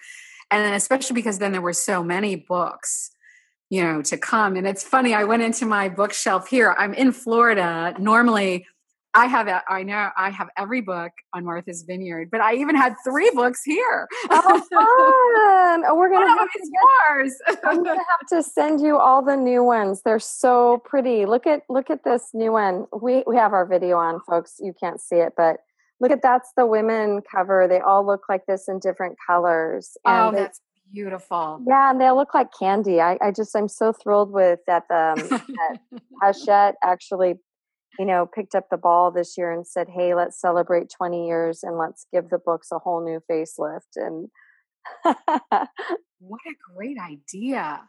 and 0.51 0.75
especially 0.75 1.15
because 1.15 1.39
then 1.39 1.53
there 1.53 1.63
were 1.63 1.73
so 1.73 2.03
many 2.03 2.37
books, 2.37 3.13
you 3.71 3.83
know, 3.83 4.03
to 4.03 4.17
come. 4.17 4.57
And 4.57 4.67
it's 4.67 4.83
funny, 4.83 5.15
I 5.15 5.25
went 5.25 5.43
into 5.43 5.67
my 5.67 5.89
bookshelf 5.89 6.49
here. 6.49 6.75
I'm 6.79 6.95
in 6.95 7.13
Florida. 7.13 7.95
Normally, 7.99 8.67
I 9.17 9.27
have 9.27 9.49
a, 9.49 9.63
I 9.69 9.83
know 9.83 10.11
I 10.17 10.29
have 10.29 10.51
every 10.59 10.83
book 10.83 11.11
on 11.33 11.45
Martha's 11.47 11.83
Vineyard, 11.83 12.29
but 12.31 12.43
I 12.43 12.55
even 12.57 12.77
had 12.77 12.95
three 13.03 13.31
books 13.31 13.63
here. 13.65 14.07
Oh, 14.29 14.43
fun! 14.43 15.85
Oh, 15.89 15.95
we're 15.97 16.11
gonna 16.13 16.29
have 16.29 16.53
to 16.53 16.71
yours. 17.09 17.35
I'm 17.65 17.83
gonna 17.83 17.99
have 17.99 18.29
to 18.31 18.43
send 18.43 18.83
you 18.83 18.99
all 18.99 19.25
the 19.25 19.37
new 19.37 19.65
ones. 19.65 20.03
They're 20.05 20.19
so 20.19 20.83
pretty. 20.85 21.25
Look 21.25 21.47
at 21.47 21.63
look 21.71 21.89
at 21.89 22.05
this 22.05 22.29
new 22.35 22.53
one. 22.53 22.85
We 22.93 23.25
we 23.27 23.37
have 23.37 23.55
our 23.55 23.65
video 23.65 23.97
on, 23.97 24.21
folks. 24.29 24.57
You 24.61 24.75
can't 24.79 25.01
see 25.01 25.17
it, 25.17 25.33
but 25.35 25.61
look 25.99 26.11
at 26.11 26.21
that's 26.23 26.51
the 26.55 26.67
women 26.67 27.23
cover. 27.23 27.67
They 27.67 27.81
all 27.81 28.05
look 28.05 28.25
like 28.29 28.45
this 28.47 28.69
in 28.69 28.81
different 28.81 29.17
colors. 29.27 29.97
And 30.05 30.37
oh, 30.37 30.39
that's 30.39 30.61
beautiful. 30.97 31.63
Yeah, 31.67 31.91
and 31.91 32.01
they 32.01 32.11
look 32.11 32.33
like 32.33 32.49
candy. 32.59 33.01
I, 33.01 33.19
I 33.21 33.31
just 33.31 33.55
I'm 33.55 33.69
so 33.69 33.93
thrilled 33.93 34.33
with 34.33 34.61
that. 34.67 34.85
Um, 34.91 35.29
that 35.29 35.79
Hachette 36.23 36.77
actually 36.83 37.35
you 37.99 38.05
know, 38.05 38.27
picked 38.27 38.55
up 38.55 38.69
the 38.71 38.77
ball 38.77 39.11
this 39.11 39.37
year 39.39 39.53
and 39.53 39.67
said, 39.67 39.89
"Hey, 39.89 40.15
let's 40.15 40.41
celebrate 40.41 40.91
20 40.95 41.27
years 41.27 41.63
and 41.63 41.79
let's 41.79 42.07
give 42.13 42.31
the 42.31 42.39
books 42.39 42.69
a 42.73 42.79
whole 42.79 43.05
new 43.05 43.21
facelift." 43.31 43.97
And 43.97 44.29
what 46.19 46.41
a 46.47 46.55
great 46.75 46.99
idea! 46.99 47.83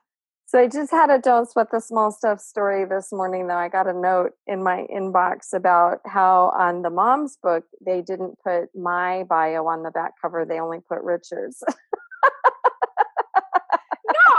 So 0.45 0.59
I 0.59 0.67
just 0.67 0.91
had 0.91 1.09
a 1.09 1.19
don't 1.19 1.49
sweat 1.49 1.71
the 1.71 1.81
small 1.81 2.11
stuff 2.11 2.39
story 2.39 2.85
this 2.85 3.09
morning. 3.11 3.47
Though 3.47 3.57
I 3.57 3.67
got 3.67 3.87
a 3.87 3.93
note 3.93 4.31
in 4.45 4.63
my 4.63 4.85
inbox 4.93 5.53
about 5.53 5.99
how 6.05 6.53
on 6.57 6.83
the 6.83 6.89
mom's 6.89 7.37
book 7.41 7.65
they 7.85 8.01
didn't 8.01 8.35
put 8.45 8.69
my 8.73 9.23
bio 9.23 9.67
on 9.67 9.83
the 9.83 9.91
back 9.91 10.13
cover; 10.21 10.45
they 10.45 10.59
only 10.59 10.79
put 10.87 11.01
Richard's. 11.01 11.61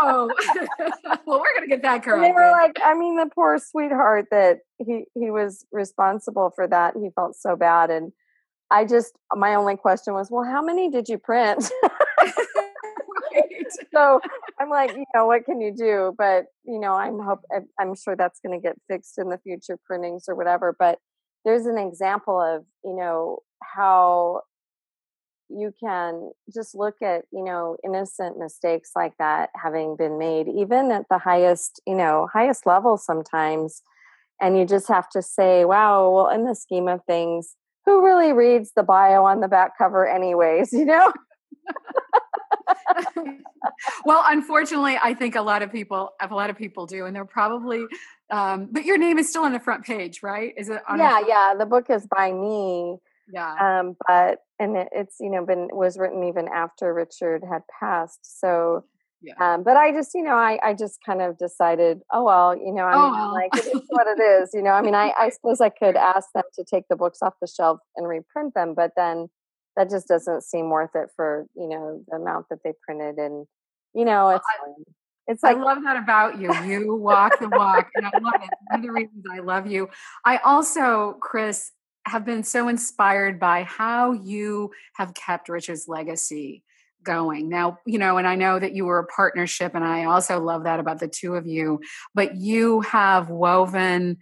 well, 1.27 1.41
we're 1.41 1.55
gonna 1.55 1.67
get 1.69 1.83
that 1.83 2.03
corrected. 2.03 2.25
they 2.25 2.33
were 2.33 2.51
like, 2.51 2.79
I 2.85 2.95
mean, 2.95 3.17
the 3.17 3.31
poor 3.35 3.59
sweetheart 3.59 4.27
that 4.31 4.59
he 4.79 5.05
he 5.15 5.31
was 5.31 5.67
responsible 5.73 6.53
for 6.55 6.67
that. 6.69 6.95
He 6.97 7.11
felt 7.15 7.37
so 7.37 7.57
bad, 7.57 7.91
and 7.91 8.13
I 8.71 8.85
just 8.85 9.15
my 9.35 9.55
only 9.55 9.77
question 9.77 10.15
was, 10.15 10.31
well, 10.31 10.45
how 10.45 10.63
many 10.63 10.91
did 10.91 11.09
you 11.09 11.19
print? 11.19 11.71
so 13.93 14.21
I'm 14.61 14.71
like, 14.71 14.95
you 14.95 15.05
know, 15.15 15.27
what 15.27 15.45
can 15.45 15.61
you 15.61 15.75
do? 15.75 16.15
But 16.17 16.47
you 16.65 16.79
know, 16.79 16.95
I'm 16.95 17.19
hope 17.19 17.41
I'm 17.79 17.95
sure 17.95 18.17
that's 18.17 18.41
going 18.41 18.59
to 18.59 18.63
get 18.63 18.77
fixed 18.89 19.19
in 19.19 19.29
the 19.29 19.39
future 19.39 19.79
printings 19.87 20.25
or 20.29 20.35
whatever. 20.35 20.75
But 20.79 20.99
there's 21.45 21.67
an 21.67 21.79
example 21.79 22.41
of 22.41 22.65
you 22.85 22.95
know 22.97 23.39
how 23.63 24.43
you 25.51 25.73
can 25.81 26.31
just 26.55 26.75
look 26.75 26.97
at 27.03 27.25
you 27.33 27.45
know 27.45 27.77
innocent 27.85 28.39
mistakes 28.39 28.91
like 28.95 29.15
that 29.19 29.51
having 29.55 29.97
been 29.97 30.19
made 30.19 30.49
even 30.49 30.91
at 30.91 31.07
the 31.11 31.19
highest 31.19 31.81
you 31.87 31.95
know 31.95 32.29
highest 32.33 32.67
level 32.67 32.97
sometimes 32.97 33.83
and 34.41 34.59
you 34.59 34.65
just 34.65 34.89
have 34.89 35.09
to 35.09 35.23
say 35.23 35.65
wow 35.65 36.11
well 36.11 36.29
in 36.29 36.45
the 36.45 36.55
scheme 36.55 36.89
of 36.89 37.01
things 37.05 37.57
who 37.87 38.05
really 38.05 38.33
reads 38.33 38.73
the 38.77 38.83
bio 38.83 39.25
on 39.25 39.41
the 39.41 39.49
back 39.49 39.79
cover 39.79 40.07
anyways? 40.07 40.73
You 40.79 40.85
know? 40.85 41.13
Well 44.05 44.23
unfortunately 44.27 44.99
i 45.03 45.15
think 45.15 45.35
a 45.35 45.43
lot 45.43 45.63
of 45.63 45.73
people 45.73 46.11
a 46.21 46.27
lot 46.27 46.51
of 46.51 46.57
people 46.57 46.87
do 46.87 47.07
and 47.07 47.15
they're 47.15 47.25
probably 47.25 47.85
um, 48.31 48.69
but 48.71 48.85
your 48.85 48.99
name 48.99 49.19
is 49.19 49.29
still 49.31 49.45
on 49.45 49.53
the 49.53 49.61
front 49.61 49.85
page 49.85 50.23
right? 50.23 50.53
Is 50.57 50.69
it 50.69 50.83
yeah 50.97 51.21
yeah 51.27 51.55
the 51.59 51.67
book 51.67 51.87
is 51.91 52.07
by 52.07 52.33
me 52.33 52.97
yeah. 53.33 53.81
um, 53.81 53.97
but 54.07 54.41
and 54.59 54.77
it, 54.77 54.89
it's 54.93 55.17
you 55.21 55.31
know 55.31 55.45
been 55.45 55.69
was 55.73 55.99
written 55.99 56.25
even 56.25 56.49
after 56.49 56.93
richard 56.93 57.43
had 57.49 57.63
passed 57.81 58.41
so 58.41 58.85
yeah. 59.21 59.35
Um, 59.41 59.65
but 59.65 59.77
I 59.77 59.91
just, 59.91 60.15
you 60.15 60.23
know, 60.23 60.37
I, 60.37 60.59
I 60.63 60.75
just 60.75 61.01
kind 61.05 61.21
of 61.21 61.39
decided, 61.39 62.01
oh 62.13 62.25
well, 62.25 62.57
you 62.57 62.73
know, 62.73 62.85
I 62.85 62.93
mean, 62.95 63.05
oh, 63.05 63.11
well. 63.11 63.33
like 63.33 63.51
it 63.57 63.67
is 63.67 63.83
what 63.89 64.07
it 64.07 64.23
is, 64.23 64.51
you 64.55 64.63
know. 64.63 64.71
I 64.71 64.83
mean, 64.83 64.95
I, 64.95 65.13
I 65.19 65.29
suppose 65.31 65.61
I 65.61 65.71
could 65.71 65.97
ask 65.97 66.29
them 66.35 66.45
to 66.55 66.65
take 66.65 66.85
the 66.89 66.97
books 66.97 67.19
off 67.21 67.35
the 67.41 67.49
shelf 67.49 67.81
and 67.97 68.07
reprint 68.07 68.55
them, 68.55 68.75
but 68.75 68.93
then 68.97 69.29
that 69.77 69.91
just 69.91 70.07
doesn't 70.07 70.45
seem 70.45 70.71
worth 70.71 70.95
it 70.95 71.09
for 71.17 71.47
you 71.57 71.69
know 71.69 72.03
the 72.09 72.17
amount 72.17 72.47
that 72.51 72.59
they 72.63 72.73
printed, 72.87 73.17
and 73.17 73.47
you 73.93 74.05
know, 74.05 74.29
it's 74.31 74.45
it's 75.27 75.43
like 75.43 75.57
I 75.57 75.61
love 75.61 75.83
that 75.83 75.97
about 75.97 76.41
you. 76.41 76.55
You 76.65 76.95
walk 76.95 77.41
the 77.41 77.49
walk, 77.49 77.89
and 77.97 78.07
I 78.07 78.11
love 78.21 78.35
it. 78.37 78.51
One 78.71 78.81
of 78.81 78.83
the 78.83 78.93
reasons 78.93 79.25
I 79.33 79.41
love 79.41 79.67
you. 79.67 79.89
I 80.25 80.39
also, 80.39 81.17
Chris, 81.21 81.73
have 82.09 82.25
been 82.25 82.43
so 82.43 82.69
inspired 82.69 83.39
by 83.39 83.65
how 83.65 84.13
you 84.13 84.71
have 84.95 85.15
kept 85.15 85.49
Richard's 85.49 85.89
legacy 85.89 86.63
going. 87.03 87.49
Now, 87.49 87.79
you 87.87 87.99
know, 87.99 88.19
and 88.19 88.27
I 88.27 88.35
know 88.35 88.59
that 88.59 88.75
you 88.75 88.85
were 88.85 88.99
a 88.99 89.07
partnership, 89.07 89.75
and 89.75 89.85
I 89.85 90.05
also 90.05 90.41
love 90.41 90.65
that 90.65 90.81
about 90.81 91.01
the 91.01 91.09
two 91.09 91.35
of 91.35 91.47
you, 91.47 91.81
but 92.15 92.37
you 92.37 92.81
have 92.83 93.31
woven 93.31 94.19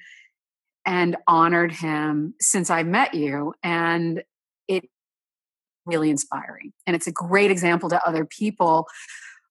and 0.84 1.16
honored 1.26 1.72
him 1.72 2.34
since 2.40 2.70
I 2.70 2.82
met 2.82 3.14
you. 3.14 3.54
And 3.62 4.22
it 4.68 4.84
really 5.84 6.10
inspiring. 6.10 6.72
And 6.86 6.94
it's 6.94 7.06
a 7.06 7.12
great 7.12 7.50
example 7.50 7.88
to 7.90 8.06
other 8.06 8.24
people 8.24 8.86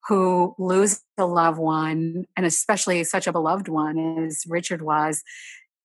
who 0.08 0.54
lose 0.60 1.02
a 1.18 1.26
loved 1.26 1.58
one, 1.58 2.26
and 2.38 2.46
especially 2.46 3.04
such 3.04 3.26
a 3.26 3.32
beloved 3.32 3.68
one 3.68 3.98
as 4.26 4.44
Richard 4.48 4.82
was, 4.82 5.24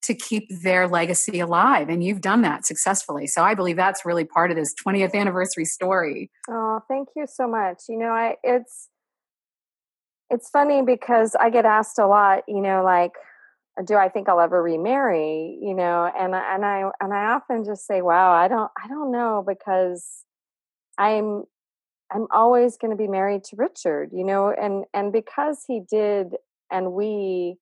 to 0.03 0.15
keep 0.15 0.49
their 0.63 0.89
legacy 0.89 1.41
alive 1.41 1.89
and 1.89 2.03
you've 2.03 2.21
done 2.21 2.43
that 2.43 2.67
successfully. 2.67 3.27
So 3.27 3.43
i 3.43 3.55
believe 3.55 3.77
that's 3.77 4.05
really 4.05 4.25
part 4.25 4.51
of 4.51 4.57
this 4.57 4.75
20th 4.87 5.15
anniversary 5.15 5.65
story. 5.65 6.31
Oh 6.49 6.81
thank 6.89 7.09
you 7.17 7.27
so 7.27 7.47
much. 7.49 7.83
You 7.89 7.99
know 7.99 8.11
i 8.11 8.37
it's 8.43 8.89
it's 10.31 10.49
funny 10.49 10.83
because 10.83 11.35
i 11.41 11.51
get 11.51 11.67
asked 11.67 11.99
a 11.99 12.07
lot 12.07 12.45
you 12.47 12.61
know 12.61 12.83
like 12.85 13.13
do 13.87 13.95
i 13.95 14.09
think 14.09 14.29
i'll 14.29 14.41
ever 14.41 14.63
remarry? 14.63 15.59
You 15.61 15.75
know 15.75 16.11
and 16.19 16.35
and 16.35 16.65
i 16.65 16.91
and 17.01 17.13
i 17.13 17.25
often 17.33 17.65
just 17.65 17.87
say 17.87 18.03
wow 18.03 18.33
i 18.33 18.49
don't 18.49 18.71
i 18.83 18.89
don't 18.89 19.11
know 19.13 19.45
because 19.47 20.25
i'm 20.99 21.45
i'm 22.13 22.27
always 22.31 22.77
going 22.77 22.91
to 22.91 22.97
be 22.97 23.09
married 23.09 23.45
to 23.45 23.57
richard 23.57 24.11
you 24.13 24.25
know 24.25 24.51
and 24.51 24.85
and 24.93 25.13
because 25.13 25.65
he 25.67 25.81
did 25.91 26.35
and 26.71 26.93
we 26.93 27.57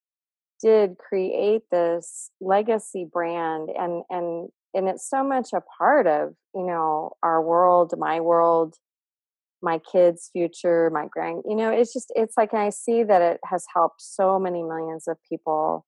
did 0.61 0.97
create 0.99 1.63
this 1.71 2.31
legacy 2.41 3.07
brand 3.11 3.71
and 3.79 4.03
and 4.11 4.49
and 4.75 4.89
it's 4.89 5.09
so 5.09 5.25
much 5.25 5.53
a 5.53 5.63
part 5.79 6.07
of 6.07 6.35
you 6.55 6.65
know 6.65 7.13
our 7.23 7.43
world 7.43 7.95
my 7.99 8.21
world 8.21 8.77
my 9.63 9.79
kids 9.79 10.31
future 10.33 10.91
my 10.91 11.07
grand 11.07 11.43
you 11.47 11.57
know 11.57 11.71
it's 11.71 11.93
just 11.93 12.13
it's 12.15 12.37
like 12.37 12.55
i 12.55 12.71
see 12.71 13.03
that 13.03 13.23
it 13.23 13.41
has 13.45 13.65
helped 13.75 14.01
so 14.01 14.39
many 14.39 14.63
millions 14.63 15.09
of 15.09 15.17
people 15.29 15.85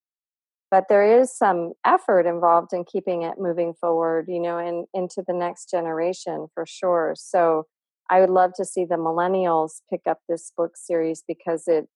but 0.70 0.84
there 0.88 1.20
is 1.20 1.36
some 1.36 1.72
effort 1.84 2.26
involved 2.26 2.72
in 2.72 2.84
keeping 2.84 3.22
it 3.22 3.38
moving 3.38 3.74
forward 3.80 4.26
you 4.28 4.40
know 4.40 4.58
and 4.58 4.86
into 4.94 5.22
the 5.26 5.34
next 5.34 5.68
generation 5.70 6.46
for 6.54 6.64
sure. 6.66 7.14
So 7.16 7.66
i 8.08 8.20
would 8.20 8.30
love 8.30 8.52
to 8.54 8.64
see 8.64 8.84
the 8.84 8.96
millennials 8.96 9.82
pick 9.90 10.02
up 10.08 10.18
this 10.28 10.52
book 10.56 10.72
series 10.76 11.22
because 11.26 11.64
it 11.66 11.86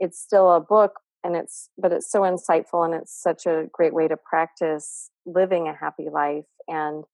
it's 0.00 0.20
still 0.20 0.52
a 0.52 0.60
book 0.60 0.94
and 1.24 1.36
it's 1.36 1.68
but 1.78 1.92
it's 1.92 2.10
so 2.10 2.22
insightful 2.22 2.84
and 2.84 2.94
it's 2.94 3.14
such 3.14 3.46
a 3.46 3.66
great 3.72 3.94
way 3.94 4.08
to 4.08 4.16
practice 4.16 5.10
living 5.26 5.68
a 5.68 5.74
happy 5.74 6.08
life 6.10 6.44
and 6.68 7.04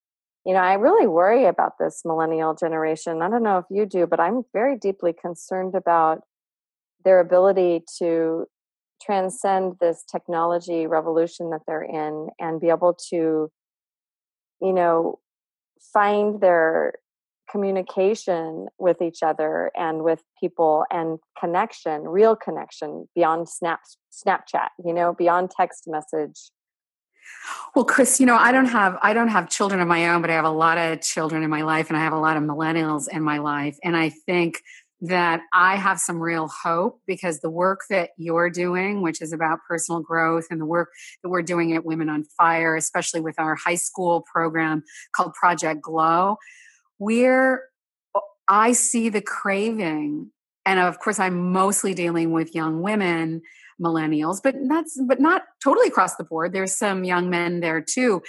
you 0.44 0.52
know 0.52 0.60
i 0.60 0.74
really 0.74 1.06
worry 1.06 1.44
about 1.44 1.72
this 1.78 2.02
millennial 2.04 2.54
generation 2.54 3.22
i 3.22 3.28
don't 3.28 3.42
know 3.42 3.58
if 3.58 3.66
you 3.70 3.86
do 3.86 4.06
but 4.06 4.20
i'm 4.20 4.42
very 4.52 4.76
deeply 4.76 5.12
concerned 5.12 5.74
about 5.74 6.22
their 7.04 7.20
ability 7.20 7.82
to 7.98 8.46
transcend 9.02 9.74
this 9.80 10.04
technology 10.10 10.86
revolution 10.86 11.50
that 11.50 11.60
they're 11.66 11.82
in 11.82 12.28
and 12.40 12.60
be 12.60 12.68
able 12.68 12.96
to 13.10 13.50
you 14.60 14.72
know 14.72 15.18
find 15.92 16.40
their 16.40 16.94
communication 17.50 18.68
with 18.78 19.00
each 19.02 19.22
other 19.22 19.70
and 19.76 20.04
with 20.04 20.22
people 20.40 20.84
and 20.90 21.18
connection 21.38 22.02
real 22.02 22.36
connection 22.36 23.08
beyond 23.14 23.48
snap 23.48 23.80
snapchat 24.12 24.68
you 24.84 24.92
know 24.92 25.12
beyond 25.12 25.50
text 25.50 25.84
message. 25.86 26.50
Well 27.74 27.84
chris 27.84 28.20
you 28.20 28.26
know 28.26 28.36
i 28.36 28.52
don't 28.52 28.66
have 28.66 28.98
i 29.02 29.12
don't 29.12 29.28
have 29.28 29.48
children 29.48 29.80
of 29.80 29.88
my 29.88 30.08
own 30.08 30.22
but 30.22 30.30
i 30.30 30.34
have 30.34 30.44
a 30.44 30.50
lot 30.50 30.78
of 30.78 31.00
children 31.02 31.42
in 31.42 31.50
my 31.50 31.62
life 31.62 31.88
and 31.88 31.96
i 31.96 32.00
have 32.00 32.12
a 32.12 32.18
lot 32.18 32.36
of 32.36 32.42
millennials 32.42 33.08
in 33.08 33.22
my 33.22 33.38
life. 33.38 33.78
And 33.84 33.96
i 33.96 34.08
think 34.08 34.62
that 35.00 35.42
I 35.52 35.76
have 35.76 36.00
some 36.00 36.20
real 36.20 36.48
hope 36.48 37.00
because 37.06 37.40
the 37.40 37.50
work 37.50 37.82
that 37.88 38.10
you're 38.16 38.50
doing, 38.50 39.00
which 39.00 39.22
is 39.22 39.32
about 39.32 39.60
personal 39.68 40.00
growth, 40.00 40.46
and 40.50 40.60
the 40.60 40.66
work 40.66 40.90
that 41.22 41.28
we're 41.28 41.42
doing 41.42 41.72
at 41.74 41.84
Women 41.84 42.08
on 42.08 42.24
Fire, 42.24 42.74
especially 42.74 43.20
with 43.20 43.38
our 43.38 43.54
high 43.54 43.76
school 43.76 44.24
program 44.32 44.82
called 45.14 45.34
Project 45.34 45.82
Glow, 45.82 46.36
where 46.98 47.64
I 48.48 48.72
see 48.72 49.08
the 49.08 49.20
craving, 49.20 50.30
and 50.64 50.80
of 50.80 50.98
course, 50.98 51.18
I'm 51.18 51.52
mostly 51.52 51.94
dealing 51.94 52.32
with 52.32 52.54
young 52.54 52.82
women, 52.82 53.42
millennials, 53.80 54.40
but 54.42 54.54
that's 54.68 55.00
but 55.06 55.20
not 55.20 55.42
totally 55.62 55.88
across 55.88 56.16
the 56.16 56.24
board. 56.24 56.52
There's 56.52 56.76
some 56.76 57.04
young 57.04 57.30
men 57.30 57.60
there 57.60 57.80
too, 57.80 58.22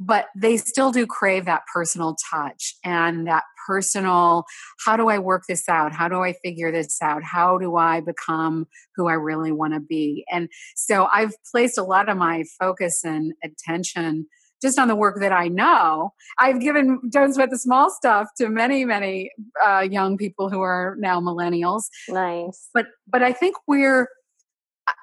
but 0.00 0.26
they 0.36 0.56
still 0.56 0.92
do 0.92 1.06
crave 1.06 1.44
that 1.44 1.62
personal 1.72 2.16
touch 2.30 2.74
and 2.84 3.26
that 3.26 3.44
personal 3.66 4.44
how 4.84 4.96
do 4.96 5.08
I 5.08 5.18
work 5.18 5.44
this 5.48 5.68
out? 5.68 5.92
How 5.92 6.08
do 6.08 6.20
I 6.20 6.34
figure 6.34 6.70
this 6.70 7.00
out? 7.02 7.22
How 7.22 7.58
do 7.58 7.76
I 7.76 8.00
become 8.00 8.66
who 8.96 9.08
I 9.08 9.14
really 9.14 9.52
want 9.52 9.74
to 9.74 9.80
be? 9.80 10.24
And 10.30 10.48
so 10.76 11.08
I've 11.12 11.34
placed 11.50 11.78
a 11.78 11.82
lot 11.82 12.08
of 12.08 12.16
my 12.16 12.44
focus 12.60 13.02
and 13.04 13.32
attention 13.42 14.26
just 14.64 14.78
on 14.78 14.88
the 14.88 14.96
work 14.96 15.20
that 15.20 15.30
I 15.30 15.48
know. 15.48 16.14
I've 16.38 16.58
given 16.58 16.98
Don't 17.10 17.34
Sweat 17.34 17.50
the 17.50 17.58
Small 17.58 17.90
Stuff 17.90 18.28
to 18.38 18.48
many, 18.48 18.86
many 18.86 19.30
uh, 19.64 19.80
young 19.80 20.16
people 20.16 20.48
who 20.48 20.62
are 20.62 20.96
now 20.98 21.20
millennials. 21.20 21.84
Nice. 22.08 22.70
But 22.72 22.86
but 23.06 23.22
I 23.22 23.32
think 23.32 23.56
we're 23.68 24.08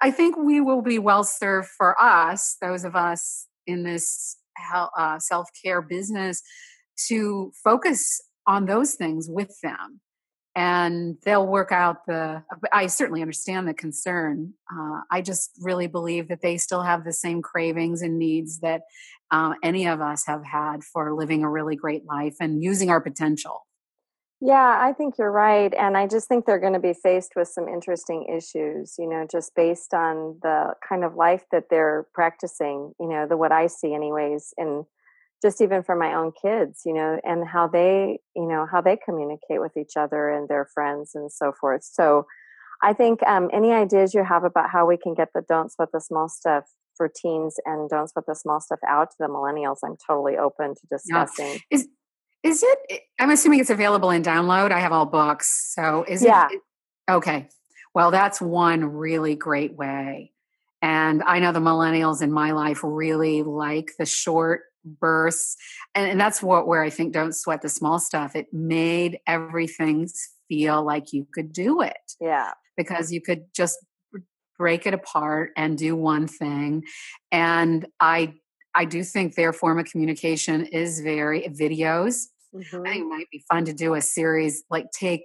I 0.02 0.10
think 0.10 0.36
we 0.36 0.62
will 0.62 0.82
be 0.82 0.98
well 0.98 1.24
served 1.24 1.70
for 1.78 1.96
us, 2.02 2.58
those 2.60 2.84
of 2.84 2.96
us 2.96 3.48
in 3.68 3.84
this 3.84 4.36
uh, 4.74 5.20
self 5.20 5.48
care 5.64 5.82
business, 5.82 6.42
to 7.08 7.52
focus 7.64 8.20
on 8.48 8.66
those 8.66 8.96
things 8.96 9.28
with 9.30 9.56
them 9.62 10.02
and 10.56 11.18
they'll 11.24 11.48
work 11.48 11.72
out 11.72 12.06
the 12.06 12.44
i 12.74 12.88
certainly 12.88 13.22
understand 13.22 13.68
the 13.68 13.74
concern 13.74 14.54
uh, 14.72 15.00
i 15.10 15.22
just 15.22 15.52
really 15.62 15.88
believe 15.88 16.28
that 16.28 16.42
they 16.42 16.58
still 16.58 16.82
have 16.82 17.04
the 17.04 17.14
same 17.14 17.42
cravings 17.42 18.02
and 18.02 18.18
needs 18.20 18.60
that 18.60 18.82
uh, 19.32 19.54
any 19.64 19.88
of 19.88 20.02
us 20.02 20.26
have 20.26 20.44
had 20.44 20.84
for 20.84 21.14
living 21.14 21.44
a 21.44 21.50
really 21.50 21.76
great 21.76 22.06
life 22.06 22.36
and 22.42 22.62
using 22.62 22.90
our 22.90 23.00
potential. 23.00 23.66
Yeah 24.42 24.78
i 24.82 24.92
think 24.92 25.18
you're 25.18 25.32
right 25.32 25.74
and 25.74 25.96
i 25.96 26.08
just 26.08 26.28
think 26.28 26.46
they're 26.46 26.60
going 26.60 26.74
to 26.74 26.80
be 26.80 26.94
faced 26.94 27.34
with 27.36 27.48
some 27.48 27.68
interesting 27.68 28.26
issues 28.26 28.96
you 28.98 29.08
know 29.08 29.26
just 29.32 29.54
based 29.56 29.94
on 29.94 30.40
the 30.42 30.74
kind 30.88 31.04
of 31.04 31.16
life 31.16 31.46
that 31.52 31.66
they're 31.70 32.08
practicing 32.14 32.94
you 33.00 33.08
know 33.08 33.28
the 33.28 33.38
what 33.38 33.52
i 33.52 33.68
see 33.68 33.94
anyways 33.94 34.54
in 34.58 34.86
just 35.42 35.62
even 35.62 35.84
for 35.84 35.96
my 35.96 36.14
own 36.14 36.32
kids 36.42 36.82
you 36.86 36.94
know 36.94 37.20
and 37.24 37.48
how 37.48 37.68
they 37.68 38.20
you 38.36 38.48
know 38.48 38.68
how 38.72 38.82
they 38.82 38.98
communicate 38.98 39.60
with 39.60 39.76
each 39.78 39.94
other 39.98 40.30
and 40.30 40.48
their 40.48 40.68
friends 40.74 41.12
and 41.16 41.32
so 41.32 41.52
forth. 41.60 41.84
So 41.84 42.26
i 42.84 42.94
think 42.94 43.22
um, 43.24 43.50
any 43.54 43.72
ideas 43.72 44.14
you 44.14 44.24
have 44.24 44.44
about 44.44 44.70
how 44.70 44.86
we 44.86 44.98
can 44.98 45.14
get 45.14 45.30
the 45.34 45.42
don't 45.48 45.72
sweat 45.72 45.90
the 45.94 46.02
small 46.02 46.30
stuff 46.30 46.66
for 46.96 47.10
teens 47.10 47.56
and 47.66 47.90
don't 47.90 48.10
sweat 48.10 48.26
the 48.28 48.36
small 48.36 48.60
stuff 48.60 48.80
out 48.88 49.10
to 49.12 49.16
the 49.20 49.28
millennials 49.28 49.78
i'm 49.84 49.96
totally 50.08 50.38
open 50.38 50.76
to 50.76 50.82
discussing. 50.92 51.60
Yeah. 51.70 51.78
is 51.78 51.88
is 52.44 52.64
it 52.64 53.02
i'm 53.20 53.30
assuming 53.30 53.60
it's 53.60 53.70
available 53.70 54.10
in 54.10 54.24
download. 54.24 54.72
I 54.72 54.80
have 54.80 54.92
all 54.92 55.06
books. 55.06 55.74
So 55.76 56.06
is 56.08 56.24
yeah. 56.24 56.48
it 56.52 56.62
okay. 57.10 57.48
Well 57.94 58.12
that's 58.12 58.42
one 58.42 58.86
really 58.86 59.36
great 59.36 59.76
way. 59.76 60.32
And 60.82 61.22
I 61.24 61.40
know 61.40 61.52
the 61.52 61.60
millennials 61.60 62.24
in 62.24 62.32
my 62.32 62.52
life 62.52 62.80
really 62.84 63.44
like 63.44 63.92
the 64.00 64.06
short 64.06 64.62
bursts. 64.84 65.58
And, 65.96 66.12
and 66.12 66.20
that's 66.20 66.42
what 66.42 66.68
where 66.68 66.84
I 66.84 66.90
think 66.90 67.14
don't 67.14 67.36
sweat 67.36 67.62
the 67.62 67.70
small 67.70 68.00
stuff. 68.00 68.36
It 68.36 68.48
made 68.54 69.20
everything 69.28 70.08
feel 70.48 70.84
like 70.84 71.14
you 71.14 71.28
could 71.34 71.54
do 71.54 71.82
it. 71.82 72.16
Yeah. 72.20 72.52
Because 72.78 73.12
you 73.12 73.22
could 73.22 73.46
just 73.54 73.78
break 74.58 74.86
it 74.86 74.94
apart 74.94 75.52
and 75.58 75.78
do 75.78 75.96
one 75.96 76.28
thing. 76.28 76.84
And 77.32 77.88
I 78.00 78.36
I 78.74 78.86
do 78.86 79.04
think 79.04 79.36
their 79.36 79.54
form 79.54 79.80
of 79.80 79.86
communication 79.86 80.66
is 80.66 81.02
very 81.02 81.42
videos. 81.44 82.28
Mm-hmm. 82.56 82.82
I 82.86 82.90
think 82.92 83.04
it 83.04 83.08
might 83.08 83.30
be 83.32 83.44
fun 83.52 83.66
to 83.66 83.74
do 83.74 83.96
a 83.96 84.02
series 84.02 84.64
like 84.70 84.86
take 84.92 85.24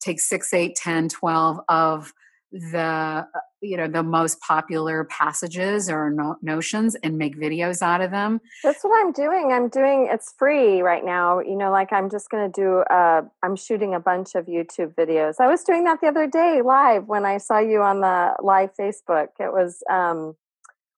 take 0.00 0.20
six, 0.20 0.52
eight, 0.54 0.76
10, 0.76 1.08
12 1.08 1.60
of 1.68 2.12
the 2.52 2.78
uh, 2.78 3.24
you 3.64 3.76
know 3.76 3.88
the 3.88 4.02
most 4.02 4.40
popular 4.40 5.04
passages 5.04 5.88
or 5.88 6.10
no- 6.10 6.36
notions 6.42 6.94
and 6.96 7.18
make 7.18 7.36
videos 7.36 7.82
out 7.82 8.00
of 8.00 8.10
them. 8.10 8.40
That's 8.62 8.82
what 8.82 9.04
i'm 9.04 9.12
doing. 9.12 9.52
I'm 9.52 9.68
doing 9.68 10.08
it's 10.10 10.34
free 10.38 10.82
right 10.82 11.04
now. 11.04 11.40
You 11.40 11.56
know 11.56 11.70
like 11.70 11.92
i'm 11.92 12.10
just 12.10 12.30
going 12.30 12.50
to 12.50 12.60
do 12.60 12.78
uh 12.94 13.22
i'm 13.42 13.56
shooting 13.56 13.94
a 13.94 14.00
bunch 14.00 14.34
of 14.34 14.46
youtube 14.46 14.94
videos. 14.94 15.34
I 15.40 15.46
was 15.46 15.64
doing 15.64 15.84
that 15.84 16.00
the 16.00 16.08
other 16.08 16.26
day 16.26 16.60
live 16.62 17.06
when 17.06 17.24
i 17.24 17.38
saw 17.38 17.58
you 17.58 17.82
on 17.82 18.00
the 18.00 18.34
live 18.42 18.70
facebook. 18.78 19.28
It 19.40 19.52
was 19.52 19.82
um 19.90 20.34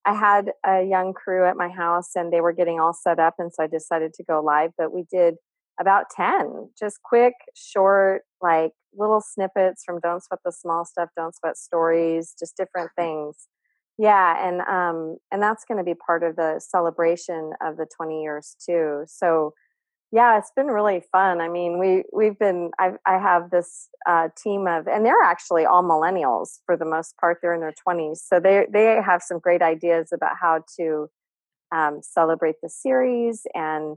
i 0.04 0.14
had 0.14 0.52
a 0.64 0.82
young 0.82 1.12
crew 1.12 1.46
at 1.46 1.56
my 1.56 1.68
house 1.68 2.10
and 2.14 2.32
they 2.32 2.40
were 2.40 2.52
getting 2.52 2.78
all 2.80 2.92
set 2.92 3.18
up 3.18 3.34
and 3.38 3.52
so 3.52 3.64
i 3.64 3.66
decided 3.66 4.12
to 4.14 4.22
go 4.22 4.40
live 4.40 4.70
but 4.78 4.92
we 4.92 5.04
did 5.10 5.34
about 5.80 6.06
10 6.10 6.70
just 6.78 7.02
quick 7.02 7.34
short 7.54 8.22
like 8.40 8.72
little 8.94 9.20
snippets 9.20 9.82
from 9.84 10.00
don't 10.00 10.22
sweat 10.22 10.40
the 10.44 10.52
small 10.52 10.84
stuff 10.84 11.10
don't 11.16 11.34
sweat 11.34 11.56
stories 11.56 12.34
just 12.38 12.56
different 12.56 12.90
things. 12.96 13.48
Yeah 13.98 14.46
and 14.46 14.60
um 14.62 15.16
and 15.30 15.42
that's 15.42 15.64
going 15.64 15.78
to 15.78 15.84
be 15.84 15.94
part 15.94 16.22
of 16.22 16.36
the 16.36 16.60
celebration 16.60 17.52
of 17.62 17.76
the 17.76 17.86
20 17.96 18.22
years 18.22 18.56
too. 18.64 19.04
So 19.06 19.52
yeah 20.12 20.38
it's 20.38 20.52
been 20.56 20.68
really 20.68 21.02
fun. 21.12 21.40
I 21.40 21.48
mean 21.48 21.78
we 21.78 22.04
we've 22.12 22.38
been 22.38 22.70
i 22.78 22.92
i 23.06 23.18
have 23.18 23.50
this 23.50 23.88
uh, 24.08 24.28
team 24.42 24.66
of 24.66 24.86
and 24.86 25.04
they're 25.04 25.22
actually 25.24 25.64
all 25.66 25.82
millennials 25.82 26.60
for 26.64 26.76
the 26.76 26.84
most 26.84 27.16
part 27.20 27.38
they're 27.42 27.54
in 27.54 27.60
their 27.60 27.74
20s 27.86 28.18
so 28.18 28.38
they 28.38 28.66
they 28.72 29.00
have 29.04 29.20
some 29.20 29.40
great 29.40 29.62
ideas 29.62 30.10
about 30.12 30.36
how 30.40 30.62
to 30.78 31.08
um, 31.72 32.00
celebrate 32.02 32.56
the 32.62 32.68
series 32.68 33.46
and 33.54 33.96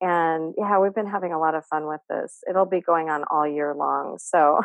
and 0.00 0.54
yeah 0.56 0.78
we've 0.78 0.94
been 0.94 1.06
having 1.06 1.32
a 1.32 1.38
lot 1.38 1.54
of 1.54 1.64
fun 1.66 1.86
with 1.86 2.00
this. 2.08 2.42
It'll 2.48 2.66
be 2.66 2.80
going 2.80 3.08
on 3.08 3.24
all 3.30 3.46
year 3.46 3.74
long 3.74 4.18
so. 4.18 4.60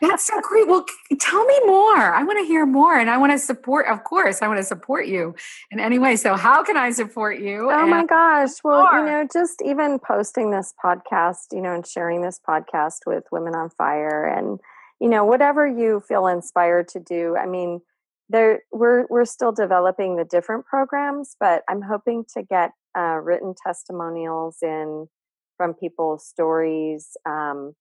That's 0.00 0.26
so 0.26 0.40
great. 0.42 0.66
Well 0.66 0.84
tell 1.20 1.44
me 1.46 1.60
more. 1.66 1.96
I 1.96 2.24
want 2.24 2.38
to 2.38 2.44
hear 2.44 2.66
more 2.66 2.94
and 3.04 3.10
i 3.10 3.16
want 3.16 3.32
to 3.32 3.38
support 3.38 3.86
of 3.86 4.04
course 4.04 4.42
i 4.42 4.48
want 4.48 4.58
to 4.58 4.64
support 4.64 5.06
you 5.06 5.34
in 5.70 5.78
any 5.80 5.98
way 5.98 6.16
so 6.16 6.36
how 6.36 6.62
can 6.62 6.76
i 6.76 6.90
support 6.90 7.38
you 7.38 7.70
oh 7.70 7.86
my 7.86 8.04
gosh. 8.04 8.50
Well 8.62 8.82
more? 8.90 9.00
you 9.00 9.06
know 9.06 9.28
just 9.32 9.62
even 9.64 9.98
posting 9.98 10.50
this 10.50 10.72
podcast 10.82 11.52
you 11.52 11.60
know 11.60 11.74
and 11.74 11.86
sharing 11.86 12.22
this 12.22 12.40
podcast 12.46 13.00
with 13.06 13.24
women 13.30 13.54
on 13.54 13.70
fire 13.70 14.24
and 14.26 14.60
you 15.00 15.08
know 15.08 15.24
whatever 15.24 15.66
you 15.66 16.02
feel 16.06 16.26
inspired 16.26 16.88
to 16.88 17.00
do 17.00 17.36
i 17.36 17.46
mean 17.46 17.80
there 18.28 18.62
we're 18.72 19.06
we're 19.08 19.24
still 19.24 19.52
developing 19.52 20.16
the 20.16 20.24
different 20.24 20.64
programs 20.64 21.36
but 21.38 21.62
i'm 21.68 21.82
hoping 21.82 22.24
to 22.34 22.42
get 22.42 22.72
uh, 22.96 23.18
written 23.22 23.54
testimonials 23.66 24.58
in 24.62 25.08
from 25.56 25.74
people's 25.74 26.26
stories. 26.26 27.16
Um, 27.26 27.74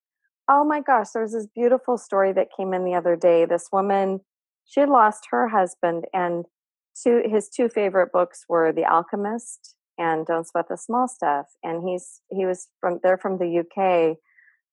oh 0.49 0.63
my 0.63 0.82
gosh, 0.82 1.08
there 1.13 1.21
was 1.21 1.34
this 1.34 1.47
beautiful 1.54 1.97
story 1.97 2.34
that 2.34 2.49
came 2.56 2.73
in 2.73 2.86
the 2.86 2.95
other 2.95 3.15
day. 3.15 3.45
This 3.45 3.69
woman, 3.71 4.21
she 4.65 4.80
had 4.80 4.89
lost 4.89 5.28
her 5.32 5.47
husband, 5.47 6.06
and 6.13 6.45
two 7.02 7.23
his 7.26 7.49
two 7.49 7.69
favorite 7.69 8.12
books 8.12 8.45
were 8.47 8.71
The 8.71 8.86
Alchemist 8.86 9.76
and 9.97 10.26
Don't 10.26 10.47
Sweat 10.47 10.67
the 10.69 10.78
Small 10.78 11.08
Stuff. 11.08 11.47
And 11.63 11.88
he's 11.88 12.21
he 12.30 12.45
was 12.45 12.69
from 12.80 12.99
they're 13.04 13.17
from 13.17 13.38
the 13.38 13.60
UK. 13.60 14.17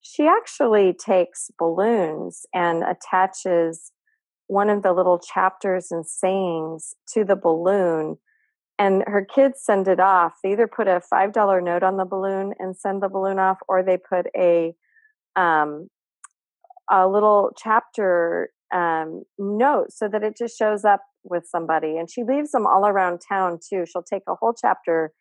She 0.03 0.27
actually 0.27 0.95
takes 0.95 1.51
balloons 1.59 2.47
and 2.55 2.83
attaches 2.83 3.93
one 4.47 4.71
of 4.71 4.83
the 4.83 4.93
little 4.93 5.19
chapters 5.19 5.89
and 5.91 6.07
sayings 6.07 6.95
to 7.13 7.23
the 7.23 7.37
balloon 7.37 8.17
and 8.81 9.05
her 9.07 9.25
kids 9.25 9.61
send 9.63 9.87
it 9.89 10.01
off. 10.01 10.33
They 10.43 10.53
either 10.53 10.67
put 10.67 10.89
a 10.89 11.03
five 11.03 11.35
dollar 11.35 11.61
note 11.61 11.83
on 11.83 11.99
the 11.99 12.07
balloon 12.07 12.55
and 12.59 12.75
send 12.75 13.03
the 13.03 13.11
balloon 13.11 13.39
off, 13.39 13.59
or 13.69 13.83
they 13.83 13.99
put 13.99 14.27
a 14.35 14.73
um, 15.37 15.89
a 16.91 17.07
little 17.07 17.53
chapter 17.63 18.49
um, 18.75 19.23
note 19.39 19.93
so 19.93 20.09
that 20.09 20.23
it 20.23 20.35
just 20.37 20.59
shows 20.59 20.85
up 20.85 21.03
with 21.23 21.45
somebody. 21.47 21.99
And 21.99 22.11
she 22.11 22.23
leaves 22.25 22.53
them 22.53 22.67
all 22.67 22.87
around 22.87 23.21
town 23.29 23.59
too. 23.59 23.85
She'll 23.87 24.03
take 24.03 24.23
a 24.27 24.35
whole 24.35 24.55
chapter 24.59 25.13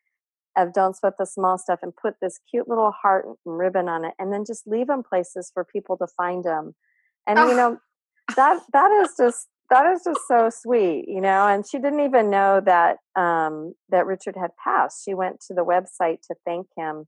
of 0.58 0.74
Don't 0.74 0.96
Sweat 0.96 1.14
the 1.20 1.26
Small 1.26 1.58
Stuff 1.58 1.80
and 1.84 1.92
put 2.02 2.16
this 2.22 2.40
cute 2.50 2.70
little 2.70 2.94
heart 3.04 3.26
ribbon 3.44 3.90
on 3.90 4.06
it, 4.06 4.14
and 4.18 4.32
then 4.32 4.46
just 4.48 4.68
leave 4.68 4.88
them 4.88 5.04
places 5.04 5.52
for 5.54 5.66
people 5.66 5.98
to 5.98 6.08
find 6.16 6.46
them. 6.46 6.76
And 7.28 7.38
oh. 7.38 7.50
you 7.50 7.58
know 7.58 7.78
that 8.38 8.62
that 8.72 8.92
is 9.04 9.16
just 9.20 9.48
that 9.70 9.86
is 9.94 10.02
just 10.04 10.28
so 10.28 10.50
sweet, 10.50 11.06
you 11.08 11.22
know. 11.22 11.48
And 11.48 11.66
she 11.68 11.80
didn't 11.80 12.02
even 12.02 12.30
know 12.30 12.62
that 12.66 12.98
um, 13.16 13.74
that 13.90 14.06
Richard 14.06 14.36
had 14.40 14.52
passed. 14.64 15.04
She 15.06 15.14
went 15.14 15.40
to 15.48 15.54
the 15.54 15.66
website 15.66 16.22
to 16.28 16.36
thank 16.46 16.68
him, 16.78 17.06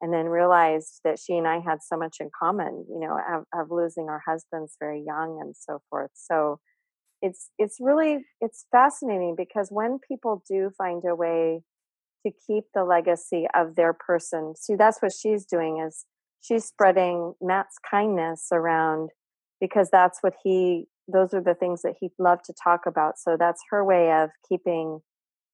and 0.00 0.12
then 0.12 0.26
realized 0.26 1.00
that 1.04 1.18
she 1.18 1.36
and 1.36 1.46
I 1.46 1.60
had 1.60 1.78
so 1.82 1.96
much 1.96 2.16
in 2.20 2.30
common, 2.38 2.84
you 2.88 3.00
know, 3.00 3.18
of, 3.32 3.44
of 3.54 3.70
losing 3.70 4.08
our 4.08 4.20
husbands 4.26 4.76
very 4.80 5.02
young 5.06 5.38
and 5.40 5.54
so 5.56 5.80
forth. 5.88 6.10
So 6.14 6.58
it's 7.22 7.50
it's 7.56 7.76
really 7.80 8.18
it's 8.40 8.66
fascinating 8.72 9.34
because 9.36 9.68
when 9.70 9.98
people 10.06 10.42
do 10.48 10.70
find 10.76 11.02
a 11.04 11.14
way 11.14 11.62
to 12.26 12.32
keep 12.46 12.64
the 12.74 12.84
legacy 12.84 13.46
of 13.54 13.76
their 13.76 13.92
person, 13.92 14.54
see 14.56 14.74
that's 14.74 15.00
what 15.00 15.12
she's 15.12 15.46
doing 15.46 15.82
is 15.86 16.04
she's 16.40 16.64
spreading 16.64 17.34
Matt's 17.40 17.76
kindness 17.88 18.48
around 18.52 19.10
because 19.60 19.88
that's 19.90 20.18
what 20.20 20.34
he 20.42 20.88
those 21.08 21.34
are 21.34 21.42
the 21.42 21.54
things 21.54 21.82
that 21.82 21.94
he'd 22.00 22.12
love 22.18 22.42
to 22.44 22.54
talk 22.62 22.82
about. 22.86 23.18
So 23.18 23.36
that's 23.38 23.62
her 23.70 23.84
way 23.84 24.12
of 24.12 24.30
keeping 24.48 25.00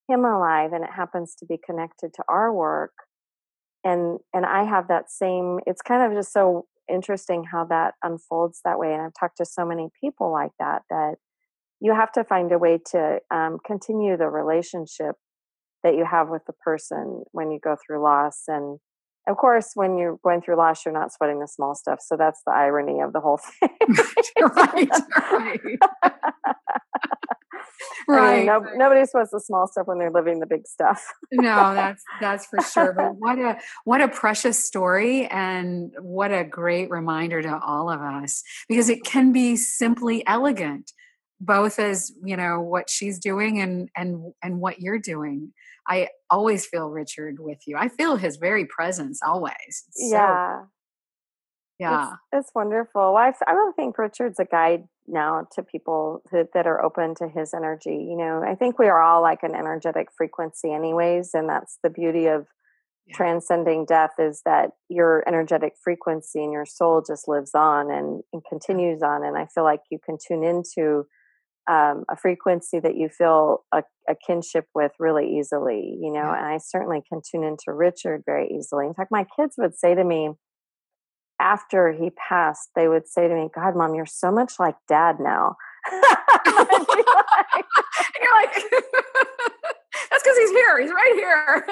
him 0.09 0.25
alive, 0.25 0.73
and 0.73 0.85
it 0.85 0.91
happens 0.95 1.35
to 1.37 1.47
be 1.47 1.59
connected 1.65 2.13
to 2.15 2.25
our 2.29 2.53
work. 2.53 2.93
And 3.85 4.19
and 4.35 4.45
I 4.45 4.65
have 4.65 4.89
that 4.89 5.11
same. 5.11 5.61
It's 5.67 5.83
kind 5.83 6.03
of 6.03 6.17
just 6.17 6.33
so 6.33 6.67
interesting 6.89 7.45
how 7.45 7.65
that 7.67 7.95
unfolds 8.03 8.61
that 8.65 8.79
way. 8.79 8.93
And 8.93 9.03
I've 9.03 9.13
talked 9.19 9.37
to 9.39 9.45
so 9.45 9.65
many 9.65 9.89
people 10.01 10.33
like 10.33 10.53
that 10.59 10.83
that 10.91 11.17
you 11.81 11.95
have 11.95 12.11
to 12.13 12.25
find 12.25 12.51
a 12.51 12.59
way 12.59 12.79
to 12.93 13.19
um, 13.31 13.59
continue 13.65 14.17
the 14.17 14.29
relationship 14.29 15.17
that 15.85 15.95
you 15.95 16.05
have 16.05 16.29
with 16.29 16.43
the 16.47 16.53
person 16.53 17.23
when 17.33 17.51
you 17.51 17.61
go 17.63 17.77
through 17.77 18.03
loss 18.03 18.43
and 18.49 18.79
of 19.29 19.37
course, 19.37 19.73
when 19.75 19.99
you're 19.99 20.19
going 20.25 20.41
through 20.41 20.57
loss, 20.57 20.85
you're 20.85 20.95
not 20.95 21.13
sweating 21.13 21.39
the 21.41 21.47
small 21.47 21.75
stuff. 21.75 22.01
So 22.01 22.17
that's 22.17 22.41
the 22.47 22.53
irony 22.53 23.01
of 23.01 23.13
the 23.13 23.21
whole 23.21 23.39
thing. 23.39 23.71
right. 24.41 24.89
Right. 28.09 28.21
right. 28.21 28.33
I 28.33 28.37
mean, 28.37 28.47
no, 28.47 28.61
nobody 28.75 29.05
sweats 29.07 29.31
the 29.33 29.41
small 29.41 29.67
stuff 29.67 29.87
when 29.87 29.99
they're 29.99 30.11
living 30.11 30.41
the 30.41 30.47
big 30.47 30.67
stuff. 30.67 31.13
no, 31.31 31.75
that's 31.75 32.03
that's 32.21 32.47
for 32.47 32.61
sure. 32.63 32.93
But 32.93 33.17
what 33.17 33.39
a 33.39 33.59
what 33.85 34.01
a 34.01 34.09
precious 34.09 34.63
story, 34.65 35.27
and 35.27 35.93
what 36.01 36.33
a 36.33 36.45
great 36.45 36.91
reminder 36.91 37.43
to 37.43 37.59
all 37.59 37.91
of 37.91 38.01
us 38.01 38.43
because 38.69 38.89
it 38.89 39.05
can 39.05 39.33
be 39.33 39.57
simply 39.57 40.27
elegant, 40.27 40.93
both 41.41 41.79
as 41.79 42.13
you 42.25 42.37
know 42.37 42.61
what 42.61 42.91
she's 42.91 43.19
doing 43.19 43.61
and 43.61 43.89
and 43.97 44.33
and 44.43 44.61
what 44.61 44.81
you're 44.81 44.99
doing. 44.99 45.53
I 45.89 46.09
always 46.31 46.67
feel 46.67 46.91
Richard 46.91 47.37
with 47.39 47.59
you. 47.67 47.77
I 47.77 47.89
feel 47.89 48.17
his 48.17 48.37
very 48.37 48.67
presence 48.67 49.21
always. 49.27 49.85
yeah. 49.97 50.65
yeah. 51.79 52.13
It's, 52.33 52.47
it's 52.49 52.55
wonderful. 52.55 53.15
Well, 53.15 53.17
I, 53.17 53.33
I 53.47 53.53
really 53.53 53.73
think 53.73 53.97
Richard's 53.97 54.39
a 54.39 54.45
guide 54.45 54.85
now 55.07 55.49
to 55.53 55.63
people 55.63 56.23
who, 56.31 56.47
that 56.53 56.67
are 56.67 56.85
open 56.85 57.15
to 57.17 57.29
his 57.29 57.55
energy. 57.55 58.07
You 58.09 58.17
know, 58.19 58.43
I 58.47 58.55
think 58.55 58.79
we 58.79 58.89
are 58.89 59.01
all 59.01 59.23
like 59.23 59.43
an 59.43 59.55
energetic 59.55 60.09
frequency, 60.15 60.73
anyways, 60.73 61.31
and 61.33 61.49
that's 61.49 61.79
the 61.83 61.89
beauty 61.89 62.27
of 62.27 62.47
yeah. 63.07 63.17
transcending 63.17 63.87
death 63.87 64.13
is 64.19 64.43
that 64.45 64.73
your 64.89 65.25
energetic 65.27 65.75
frequency 65.83 66.43
and 66.45 66.53
your 66.53 66.67
soul 66.67 67.03
just 67.07 67.27
lives 67.27 67.55
on 67.55 67.91
and, 67.91 68.23
and 68.33 68.43
continues 68.49 69.03
on. 69.03 69.25
And 69.25 69.37
I 69.37 69.47
feel 69.47 69.65
like 69.65 69.81
you 69.91 69.99
can 69.99 70.19
tune 70.19 70.45
into 70.45 71.07
um, 71.69 72.05
a 72.09 72.17
frequency 72.17 72.81
that 72.81 72.97
you 72.97 73.11
feel 73.11 73.65
a, 73.73 73.83
a, 74.09 74.15
kinship 74.27 74.65
with 74.75 74.93
really 74.99 75.39
easily, 75.39 75.99
you 76.01 76.11
know, 76.11 76.21
yeah. 76.21 76.39
and 76.39 76.47
I 76.47 76.59
certainly 76.59 77.03
can 77.07 77.21
tune 77.31 77.45
into 77.45 77.73
Richard 77.73 78.23
very 78.25 78.49
easily. 78.59 78.87
In 78.87 78.95
fact, 78.95 79.11
my 79.11 79.27
kids 79.39 79.57
would 79.59 79.79
say 79.79 79.95
to 79.95 80.03
me 80.03 80.31
after 81.39 81.93
he 81.93 82.11
passed, 82.11 82.71
they 82.75 82.89
would 82.89 83.07
say 83.07 83.29
to 83.29 83.35
me, 83.35 83.51
God, 83.55 83.77
mom, 83.77 83.95
you're 83.95 84.07
so 84.07 84.33
much 84.33 84.55
like 84.59 84.77
dad 84.89 85.17
now. 85.21 85.57
you're 85.93 86.03
like, 88.35 88.55
that's 90.11 90.23
because 90.23 90.39
he's 90.39 90.51
here. 90.51 90.81
He's 90.81 90.91
right 90.91 91.13
here. 91.15 91.67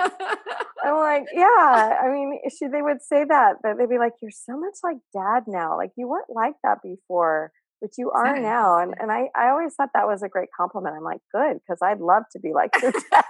I'm 0.84 0.96
like, 0.96 1.24
yeah. 1.32 1.98
I 2.02 2.10
mean, 2.12 2.38
she, 2.50 2.66
they 2.66 2.82
would 2.82 3.02
say 3.02 3.24
that, 3.24 3.56
but 3.62 3.78
they'd 3.78 3.88
be 3.88 3.98
like, 3.98 4.12
you're 4.20 4.30
so 4.30 4.58
much 4.58 4.74
like 4.84 4.98
dad 5.14 5.44
now. 5.46 5.76
Like 5.76 5.92
you 5.96 6.06
weren't 6.06 6.28
like 6.28 6.54
that 6.62 6.82
before 6.82 7.50
which 7.80 7.94
you 7.98 8.10
are 8.10 8.38
now. 8.38 8.78
And 8.78 8.94
and 8.98 9.10
I, 9.10 9.28
I 9.34 9.48
always 9.50 9.74
thought 9.74 9.90
that 9.94 10.06
was 10.06 10.22
a 10.22 10.28
great 10.28 10.48
compliment. 10.56 10.94
I'm 10.96 11.04
like, 11.04 11.20
good, 11.32 11.58
because 11.60 11.80
I'd 11.82 12.00
love 12.00 12.24
to 12.32 12.40
be 12.40 12.52
like 12.52 12.70
your 12.82 12.92
dad. 13.10 13.22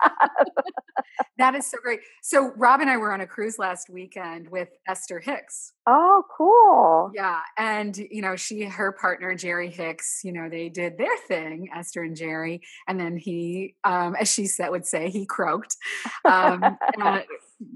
that 1.39 1.55
is 1.55 1.67
so 1.67 1.79
great. 1.83 2.01
So 2.23 2.53
Rob 2.57 2.81
and 2.81 2.91
I 2.91 2.97
were 2.97 3.13
on 3.13 3.21
a 3.21 3.27
cruise 3.27 3.59
last 3.59 3.89
weekend 3.91 4.49
with 4.49 4.69
Esther 4.89 5.21
Hicks. 5.21 5.73
Oh, 5.87 6.25
cool. 6.37 7.11
Yeah. 7.15 7.41
And, 7.59 7.97
you 7.97 8.23
know, 8.23 8.37
she, 8.37 8.65
her 8.65 8.93
partner, 8.93 9.35
Jerry 9.35 9.71
Hicks, 9.71 10.21
you 10.25 10.33
know, 10.33 10.49
they 10.49 10.69
did 10.69 10.99
their 10.99 11.17
thing, 11.29 11.69
Esther 11.75 12.03
and 12.03 12.17
Jerry. 12.17 12.61
And 12.89 12.99
then 12.99 13.17
he, 13.17 13.75
um, 13.85 14.17
as 14.17 14.33
she 14.33 14.47
said, 14.47 14.71
would 14.71 14.87
say, 14.87 15.11
he 15.11 15.27
croaked, 15.27 15.77
um, 16.25 16.63
uh, 17.01 17.21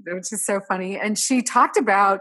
which 0.07 0.31
is 0.31 0.45
so 0.45 0.59
funny. 0.67 0.99
And 0.99 1.17
she 1.17 1.41
talked 1.41 1.77
about, 1.77 2.19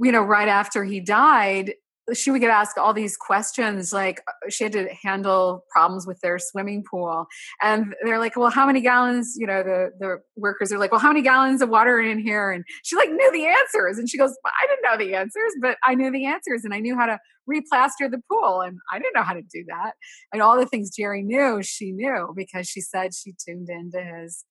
you 0.00 0.12
know, 0.12 0.22
right 0.22 0.48
after 0.48 0.84
he 0.84 1.00
died, 1.00 1.74
she 2.14 2.30
would 2.30 2.40
get 2.40 2.50
asked 2.50 2.78
all 2.78 2.92
these 2.92 3.16
questions 3.16 3.92
like 3.92 4.22
uh, 4.28 4.48
she 4.48 4.64
had 4.64 4.72
to 4.72 4.88
handle 5.02 5.64
problems 5.70 6.06
with 6.06 6.20
their 6.20 6.38
swimming 6.38 6.84
pool. 6.88 7.26
And 7.62 7.94
they're 8.04 8.18
like 8.18 8.36
well 8.36 8.50
how 8.50 8.66
many 8.66 8.80
gallons 8.80 9.36
you 9.38 9.46
know 9.46 9.62
the 9.62 9.90
the 9.98 10.18
workers 10.36 10.72
are 10.72 10.78
like 10.78 10.92
well 10.92 11.00
how 11.00 11.08
many 11.08 11.22
gallons 11.22 11.62
of 11.62 11.68
water 11.68 11.96
are 11.96 12.02
in 12.02 12.18
here? 12.18 12.50
And 12.50 12.64
she 12.82 12.96
like 12.96 13.10
knew 13.10 13.32
the 13.32 13.46
answers. 13.46 13.98
And 13.98 14.08
she 14.08 14.18
goes 14.18 14.36
i 14.44 14.66
didn't 14.66 14.82
know 14.82 15.04
the 15.04 15.14
answers 15.14 15.52
but 15.60 15.76
i 15.84 15.94
knew 15.94 16.10
the 16.10 16.26
answers 16.26 16.64
and 16.64 16.74
i 16.74 16.78
knew 16.78 16.96
how 16.96 17.06
to 17.06 17.18
replaster 17.48 18.10
the 18.10 18.22
pool 18.30 18.60
and 18.60 18.78
i 18.92 18.98
didn't 18.98 19.14
know 19.14 19.22
how 19.22 19.34
to 19.34 19.42
do 19.42 19.64
that. 19.68 19.92
And 20.32 20.42
all 20.42 20.58
the 20.58 20.66
things 20.66 20.94
jerry 20.94 21.22
knew 21.22 21.62
she 21.62 21.92
knew 21.92 22.32
because 22.36 22.68
she 22.68 22.80
said 22.80 23.14
she 23.14 23.32
tuned 23.32 23.68
into 23.68 24.02
his 24.02 24.44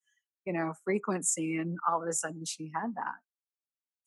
you 0.45 0.54
know 0.54 0.74
frequency 0.84 1.58
and 1.58 1.78
all 1.88 2.02
of 2.02 2.08
a 2.08 2.13
sudden 2.13 2.43
she 2.45 2.72
had 2.74 2.93
that 2.95 3.29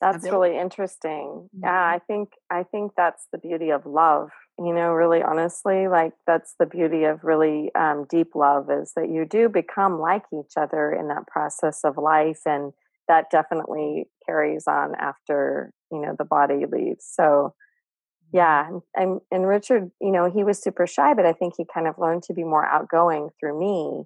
that's 0.03 0.25
really 0.25 0.59
interesting. 0.59 1.49
Yeah, 1.53 1.69
mm-hmm. 1.69 1.95
I 1.95 1.99
think 2.07 2.31
I 2.51 2.65
think 2.65 2.93
that's 2.97 3.29
the 3.33 3.38
beauty 3.38 3.71
of 3.71 3.87
love. 3.87 4.31
You 4.59 4.75
know, 4.75 4.91
really 4.91 5.23
honestly, 5.23 5.87
like 5.87 6.12
that's 6.27 6.55
the 6.59 6.67
beauty 6.67 7.05
of 7.05 7.23
really 7.23 7.71
um, 7.75 8.07
deep 8.11 8.35
love 8.35 8.69
is 8.71 8.93
that 8.97 9.11
you 9.11 9.25
do 9.25 9.49
become 9.49 10.01
like 10.01 10.25
each 10.35 10.55
other 10.57 10.93
in 10.93 11.09
that 11.09 11.29
process 11.29 11.81
of 11.85 11.97
life, 11.97 12.41
and 12.45 12.73
that 13.07 13.31
definitely 13.31 14.07
carries 14.27 14.65
on 14.67 14.97
after 14.97 15.73
you 15.93 16.01
know 16.01 16.17
the 16.19 16.25
body 16.25 16.65
leaves. 16.71 17.09
So, 17.09 17.55
yeah, 18.33 18.65
mm-hmm. 18.65 18.79
and 18.97 19.21
and 19.31 19.47
Richard, 19.47 19.93
you 20.01 20.11
know, 20.11 20.29
he 20.29 20.43
was 20.43 20.61
super 20.61 20.87
shy, 20.87 21.15
but 21.15 21.27
I 21.27 21.33
think 21.33 21.55
he 21.57 21.65
kind 21.73 21.87
of 21.87 21.95
learned 21.97 22.25
to 22.25 22.35
be 22.35 22.43
more 22.43 22.67
outgoing 22.67 23.29
through 23.38 23.59
me, 23.59 24.05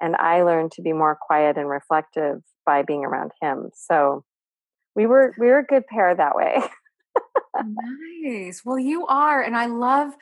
and 0.00 0.14
I 0.14 0.42
learned 0.42 0.70
to 0.72 0.82
be 0.82 0.92
more 0.92 1.18
quiet 1.20 1.56
and 1.58 1.68
reflective 1.68 2.42
by 2.64 2.82
being 2.82 3.04
around 3.04 3.32
him. 3.42 3.70
So 3.74 4.24
we 4.94 5.06
were 5.06 5.34
we 5.38 5.46
were 5.46 5.58
a 5.58 5.64
good 5.64 5.86
pair 5.86 6.14
that 6.14 6.36
way. 6.36 6.62
nice. 8.24 8.62
Well, 8.64 8.78
you 8.78 9.06
are, 9.06 9.42
and 9.42 9.56
I 9.56 9.66
love, 9.66 10.12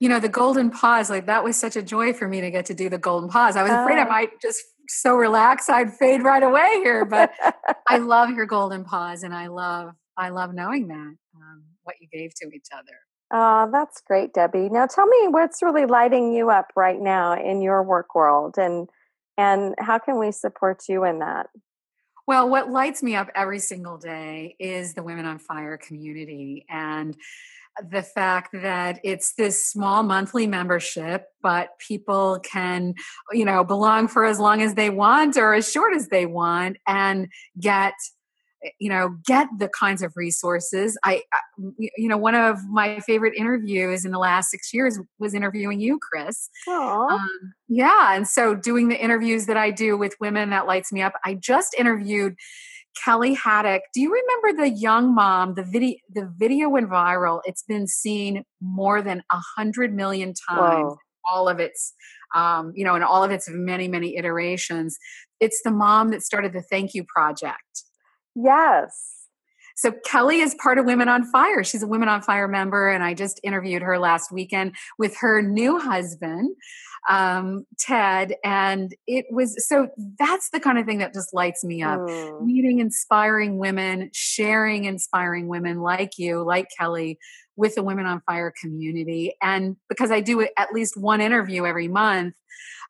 you 0.00 0.08
know, 0.08 0.20
the 0.20 0.28
golden 0.28 0.70
pause. 0.70 1.10
Like 1.10 1.26
that 1.26 1.44
was 1.44 1.56
such 1.56 1.76
a 1.76 1.82
joy 1.82 2.12
for 2.12 2.28
me 2.28 2.40
to 2.40 2.50
get 2.50 2.66
to 2.66 2.74
do 2.74 2.88
the 2.88 2.98
golden 2.98 3.28
pause. 3.28 3.56
I 3.56 3.62
was 3.62 3.72
afraid 3.72 3.98
I 3.98 4.06
oh. 4.06 4.08
might 4.08 4.40
just 4.40 4.62
so 4.88 5.16
relax 5.16 5.68
I'd 5.68 5.92
fade 5.92 6.22
right 6.22 6.42
away 6.42 6.80
here, 6.82 7.04
but 7.04 7.32
I 7.88 7.98
love 7.98 8.30
your 8.30 8.46
golden 8.46 8.84
pause, 8.84 9.22
and 9.22 9.34
I 9.34 9.48
love 9.48 9.94
I 10.16 10.30
love 10.30 10.54
knowing 10.54 10.88
that 10.88 11.16
um, 11.36 11.62
what 11.82 11.96
you 12.00 12.08
gave 12.12 12.34
to 12.36 12.48
each 12.54 12.68
other. 12.72 12.98
Oh, 13.32 13.68
that's 13.72 14.00
great, 14.06 14.32
Debbie. 14.32 14.68
Now 14.70 14.86
tell 14.86 15.06
me 15.06 15.28
what's 15.28 15.62
really 15.62 15.86
lighting 15.86 16.32
you 16.32 16.50
up 16.50 16.68
right 16.76 17.00
now 17.00 17.32
in 17.32 17.62
your 17.62 17.82
work 17.82 18.14
world, 18.14 18.56
and 18.58 18.88
and 19.36 19.74
how 19.78 19.98
can 19.98 20.18
we 20.18 20.30
support 20.30 20.82
you 20.88 21.04
in 21.04 21.18
that? 21.20 21.48
Well, 22.26 22.48
what 22.48 22.70
lights 22.70 23.02
me 23.02 23.16
up 23.16 23.28
every 23.34 23.58
single 23.58 23.98
day 23.98 24.56
is 24.58 24.94
the 24.94 25.02
Women 25.02 25.26
on 25.26 25.38
Fire 25.38 25.76
community 25.76 26.64
and 26.70 27.14
the 27.90 28.02
fact 28.02 28.50
that 28.52 29.00
it's 29.02 29.34
this 29.34 29.66
small 29.66 30.02
monthly 30.02 30.46
membership, 30.46 31.26
but 31.42 31.78
people 31.78 32.38
can, 32.42 32.94
you 33.32 33.44
know, 33.44 33.64
belong 33.64 34.08
for 34.08 34.24
as 34.24 34.38
long 34.38 34.62
as 34.62 34.74
they 34.74 34.90
want 34.90 35.36
or 35.36 35.52
as 35.52 35.70
short 35.70 35.94
as 35.94 36.08
they 36.08 36.24
want 36.24 36.78
and 36.86 37.28
get 37.60 37.94
you 38.78 38.88
know 38.88 39.16
get 39.26 39.48
the 39.58 39.68
kinds 39.68 40.02
of 40.02 40.12
resources. 40.16 40.96
I 41.04 41.22
you 41.78 42.08
know 42.08 42.16
one 42.16 42.34
of 42.34 42.58
my 42.68 43.00
favorite 43.00 43.34
interviews 43.36 44.04
in 44.04 44.12
the 44.12 44.18
last 44.18 44.50
six 44.50 44.72
years 44.72 44.98
was 45.18 45.34
interviewing 45.34 45.80
you 45.80 45.98
chris. 46.00 46.50
Um, 47.10 47.54
yeah 47.68 48.14
and 48.14 48.28
so 48.28 48.54
doing 48.54 48.88
the 48.88 49.02
interviews 49.02 49.46
that 49.46 49.56
i 49.56 49.70
do 49.70 49.96
with 49.96 50.14
women 50.20 50.50
that 50.50 50.66
lights 50.66 50.92
me 50.92 51.00
up 51.00 51.14
i 51.24 51.32
just 51.34 51.74
interviewed 51.78 52.34
kelly 53.02 53.34
haddock. 53.34 53.82
Do 53.92 54.00
you 54.00 54.12
remember 54.12 54.62
the 54.62 54.70
young 54.70 55.14
mom 55.14 55.54
the 55.54 55.64
video 55.64 55.96
the 56.12 56.32
video 56.36 56.68
went 56.68 56.88
viral? 56.88 57.40
It's 57.44 57.62
been 57.62 57.86
seen 57.86 58.44
more 58.60 59.02
than 59.02 59.22
a 59.30 59.40
hundred 59.56 59.94
million 59.94 60.34
times 60.48 60.84
Whoa. 60.84 60.98
all 61.30 61.48
of 61.48 61.60
its 61.60 61.92
um, 62.34 62.72
you 62.74 62.84
know 62.84 62.94
in 62.94 63.02
all 63.02 63.24
of 63.24 63.30
its 63.30 63.48
many 63.50 63.88
many 63.88 64.16
iterations. 64.16 64.96
It's 65.40 65.60
the 65.62 65.70
mom 65.70 66.10
that 66.10 66.22
started 66.22 66.52
the 66.52 66.62
thank 66.62 66.94
you 66.94 67.04
project 67.04 67.84
Yes. 68.34 69.14
So 69.76 69.92
Kelly 70.04 70.40
is 70.40 70.54
part 70.54 70.78
of 70.78 70.86
Women 70.86 71.08
on 71.08 71.24
Fire. 71.24 71.64
She's 71.64 71.82
a 71.82 71.86
Women 71.86 72.08
on 72.08 72.22
Fire 72.22 72.46
member, 72.46 72.88
and 72.88 73.02
I 73.02 73.14
just 73.14 73.40
interviewed 73.42 73.82
her 73.82 73.98
last 73.98 74.30
weekend 74.30 74.76
with 74.98 75.16
her 75.16 75.42
new 75.42 75.78
husband, 75.78 76.54
um, 77.08 77.66
Ted. 77.78 78.36
And 78.44 78.94
it 79.06 79.26
was 79.30 79.66
so 79.66 79.88
that's 80.18 80.50
the 80.50 80.60
kind 80.60 80.78
of 80.78 80.86
thing 80.86 80.98
that 80.98 81.12
just 81.12 81.34
lights 81.34 81.64
me 81.64 81.82
up. 81.82 81.98
Mm. 81.98 82.44
Meeting 82.44 82.78
inspiring 82.78 83.58
women, 83.58 84.10
sharing 84.12 84.84
inspiring 84.84 85.48
women 85.48 85.80
like 85.80 86.18
you, 86.18 86.44
like 86.44 86.68
Kelly, 86.78 87.18
with 87.56 87.74
the 87.74 87.82
Women 87.82 88.06
on 88.06 88.20
Fire 88.22 88.52
community. 88.60 89.34
And 89.42 89.76
because 89.88 90.10
I 90.10 90.20
do 90.20 90.46
at 90.56 90.72
least 90.72 90.96
one 90.96 91.20
interview 91.20 91.64
every 91.66 91.88
month, 91.88 92.34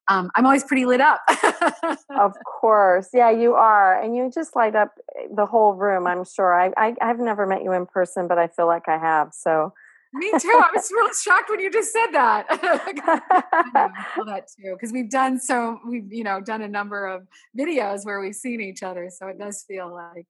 um, 0.08 0.30
I'm 0.34 0.44
always 0.44 0.64
pretty 0.64 0.84
lit 0.84 1.00
up. 1.00 1.20
of 2.10 2.32
course. 2.44 3.08
Yeah, 3.12 3.30
you 3.30 3.54
are. 3.54 4.00
And 4.00 4.14
you 4.14 4.30
just 4.32 4.54
light 4.54 4.76
up 4.76 4.92
eh, 5.18 5.28
the 5.34 5.46
whole 5.46 5.74
room, 5.74 6.06
I'm 6.06 6.24
sure. 6.24 6.52
I, 6.52 6.72
I, 6.76 6.94
I've 7.00 7.18
never 7.18 7.46
met 7.46 7.62
you 7.62 7.72
in 7.72 7.86
person, 7.86 8.28
but 8.28 8.38
I 8.38 8.48
feel 8.48 8.66
like 8.66 8.88
I 8.88 8.98
have. 8.98 9.32
So. 9.32 9.72
Me 10.16 10.30
too. 10.38 10.48
I 10.48 10.70
was 10.72 10.88
really 10.92 11.12
shocked 11.24 11.50
when 11.50 11.58
you 11.58 11.72
just 11.72 11.92
said 11.92 12.12
that. 12.12 12.46
I 12.50 14.04
feel 14.14 14.24
that 14.26 14.46
too 14.46 14.74
because 14.74 14.92
we've 14.92 15.10
done 15.10 15.40
so. 15.40 15.80
We've 15.84 16.12
you 16.12 16.22
know 16.22 16.40
done 16.40 16.62
a 16.62 16.68
number 16.68 17.08
of 17.08 17.26
videos 17.58 18.04
where 18.04 18.20
we've 18.20 18.36
seen 18.36 18.60
each 18.60 18.84
other, 18.84 19.10
so 19.10 19.26
it 19.26 19.40
does 19.40 19.64
feel 19.66 19.92
like 19.92 20.28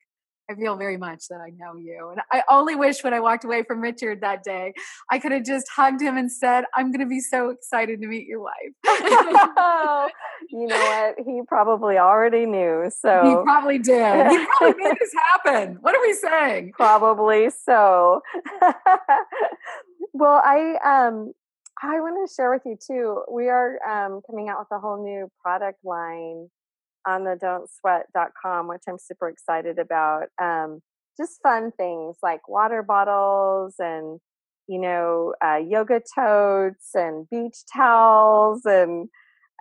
I 0.51 0.55
feel 0.55 0.77
very 0.77 0.97
much 0.97 1.29
that 1.29 1.41
I 1.41 1.51
know 1.57 1.77
you. 1.77 2.11
And 2.11 2.21
I 2.31 2.43
only 2.51 2.75
wish 2.75 3.03
when 3.03 3.15
I 3.15 3.21
walked 3.21 3.45
away 3.45 3.63
from 3.63 3.81
Richard 3.81 4.21
that 4.21 4.43
day, 4.45 4.75
I 5.11 5.19
could 5.19 5.33
have 5.33 5.45
just 5.45 5.67
hugged 5.75 6.03
him 6.03 6.19
and 6.19 6.31
said, 6.31 6.65
I'm 6.75 6.93
going 6.93 7.01
to 7.01 7.09
be 7.09 7.21
so 7.21 7.49
excited 7.49 8.01
to 8.03 8.07
meet 8.07 8.27
your 8.27 8.41
wife. 8.41 8.53
you 10.51 10.67
know 10.67 10.77
what? 11.17 11.17
He 11.25 11.41
probably 11.49 11.97
already 11.97 12.45
knew. 12.45 12.91
So 12.95 13.23
he 13.25 13.45
probably 13.45 13.79
did. 13.79 14.31
He 14.31 14.47
probably 14.59 14.85
made 14.85 14.97
this 15.01 15.15
happen. 15.33 15.79
What 15.81 15.95
are 15.95 16.03
we 16.03 16.13
saying? 16.13 16.73
Probably 16.73 17.51
so. 17.51 18.21
well, 20.13 20.43
I, 20.45 20.77
um, 20.85 21.33
I 21.83 22.01
want 22.01 22.29
to 22.29 22.35
share 22.35 22.51
with 22.51 22.63
you 22.67 22.77
too. 22.77 23.23
We 23.31 23.49
are 23.49 23.79
um, 23.89 24.21
coming 24.27 24.51
out 24.51 24.59
with 24.59 24.69
a 24.73 24.79
whole 24.79 25.03
new 25.03 25.31
product 25.43 25.85
line 25.85 26.51
on 27.07 27.25
the 27.25 27.37
don'tsweat.com, 27.43 28.69
which 28.69 28.83
I'm 28.89 28.99
super 28.99 29.29
excited 29.29 29.79
about. 29.79 30.27
Um, 30.41 30.81
just 31.17 31.41
fun 31.43 31.71
things 31.77 32.17
like 32.23 32.49
water 32.49 32.83
bottles 32.83 33.75
and, 33.79 34.19
you 34.67 34.81
know, 34.81 35.35
uh, 35.45 35.57
yoga 35.57 36.01
totes 36.15 36.91
and 36.95 37.29
beach 37.31 37.59
towels 37.75 38.63
and, 38.65 39.09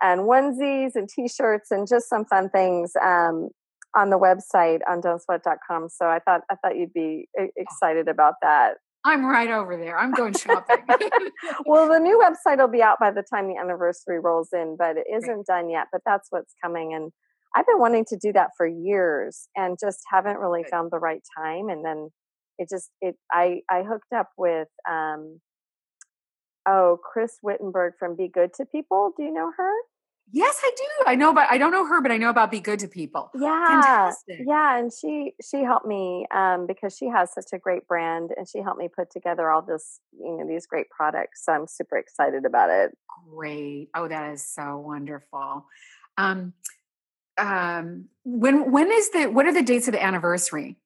and 0.02 0.22
onesies 0.22 0.92
and 0.94 1.08
t-shirts 1.08 1.70
and 1.70 1.86
just 1.86 2.08
some 2.08 2.24
fun 2.24 2.50
things 2.50 2.92
um, 3.02 3.50
on 3.96 4.10
the 4.10 4.18
website 4.18 4.80
on 4.88 5.00
don'tsweat.com. 5.00 5.88
So 5.90 6.06
I 6.06 6.18
thought, 6.18 6.40
I 6.50 6.56
thought 6.56 6.76
you'd 6.76 6.92
be 6.92 7.28
oh. 7.38 7.46
excited 7.56 8.08
about 8.08 8.34
that. 8.42 8.74
I'm 9.06 9.26
right 9.26 9.50
over 9.50 9.76
there. 9.76 9.98
I'm 9.98 10.12
going 10.12 10.32
shopping. 10.32 10.78
well, 11.66 11.88
the 11.88 11.98
new 11.98 12.18
website 12.18 12.58
will 12.58 12.68
be 12.68 12.82
out 12.82 12.98
by 12.98 13.10
the 13.10 13.22
time 13.22 13.48
the 13.48 13.56
anniversary 13.56 14.18
rolls 14.18 14.48
in, 14.52 14.76
but 14.78 14.96
it 14.96 15.04
isn't 15.14 15.46
done 15.46 15.68
yet. 15.68 15.88
But 15.92 16.00
that's 16.06 16.28
what's 16.30 16.54
coming. 16.62 16.94
And 16.94 17.12
I've 17.54 17.66
been 17.66 17.78
wanting 17.78 18.04
to 18.06 18.16
do 18.16 18.32
that 18.32 18.50
for 18.56 18.66
years 18.66 19.48
and 19.56 19.78
just 19.80 20.00
haven't 20.10 20.38
really 20.38 20.64
found 20.70 20.90
the 20.90 20.98
right 20.98 21.22
time. 21.36 21.68
And 21.68 21.84
then 21.84 22.10
it 22.58 22.68
just 22.68 22.90
it 23.00 23.16
I 23.32 23.60
I 23.70 23.82
hooked 23.82 24.12
up 24.14 24.30
with 24.36 24.68
um 24.88 25.40
oh 26.66 26.98
Chris 27.02 27.38
Wittenberg 27.42 27.94
from 27.98 28.16
Be 28.16 28.28
Good 28.28 28.52
to 28.54 28.66
People. 28.66 29.12
Do 29.16 29.22
you 29.22 29.32
know 29.32 29.52
her? 29.56 29.72
Yes, 30.32 30.58
I 30.64 30.70
do. 30.76 31.04
I 31.06 31.14
know 31.16 31.30
about 31.30 31.50
I 31.50 31.58
don't 31.58 31.70
know 31.70 31.86
her, 31.86 32.00
but 32.00 32.10
I 32.10 32.16
know 32.16 32.30
about 32.30 32.50
Be 32.50 32.60
Good 32.60 32.80
to 32.80 32.88
People. 32.88 33.30
Yeah. 33.34 33.66
Fantastic. 33.68 34.40
Yeah, 34.46 34.78
and 34.78 34.90
she 34.92 35.34
she 35.42 35.62
helped 35.62 35.86
me 35.86 36.26
um 36.34 36.66
because 36.66 36.96
she 36.96 37.06
has 37.06 37.32
such 37.32 37.52
a 37.52 37.58
great 37.58 37.86
brand 37.86 38.30
and 38.36 38.48
she 38.48 38.60
helped 38.60 38.78
me 38.78 38.88
put 38.88 39.10
together 39.10 39.50
all 39.50 39.62
this, 39.62 40.00
you 40.12 40.38
know, 40.38 40.46
these 40.46 40.66
great 40.66 40.88
products. 40.90 41.44
So 41.44 41.52
I'm 41.52 41.66
super 41.68 41.98
excited 41.98 42.44
about 42.46 42.70
it. 42.70 42.96
Great. 43.30 43.90
Oh, 43.94 44.08
that 44.08 44.32
is 44.32 44.44
so 44.44 44.78
wonderful. 44.78 45.66
Um 46.16 46.54
um 47.38 48.06
when 48.24 48.70
when 48.70 48.90
is 48.90 49.10
the 49.10 49.26
what 49.26 49.46
are 49.46 49.52
the 49.52 49.62
dates 49.62 49.88
of 49.88 49.92
the 49.92 50.02
anniversary 50.02 50.76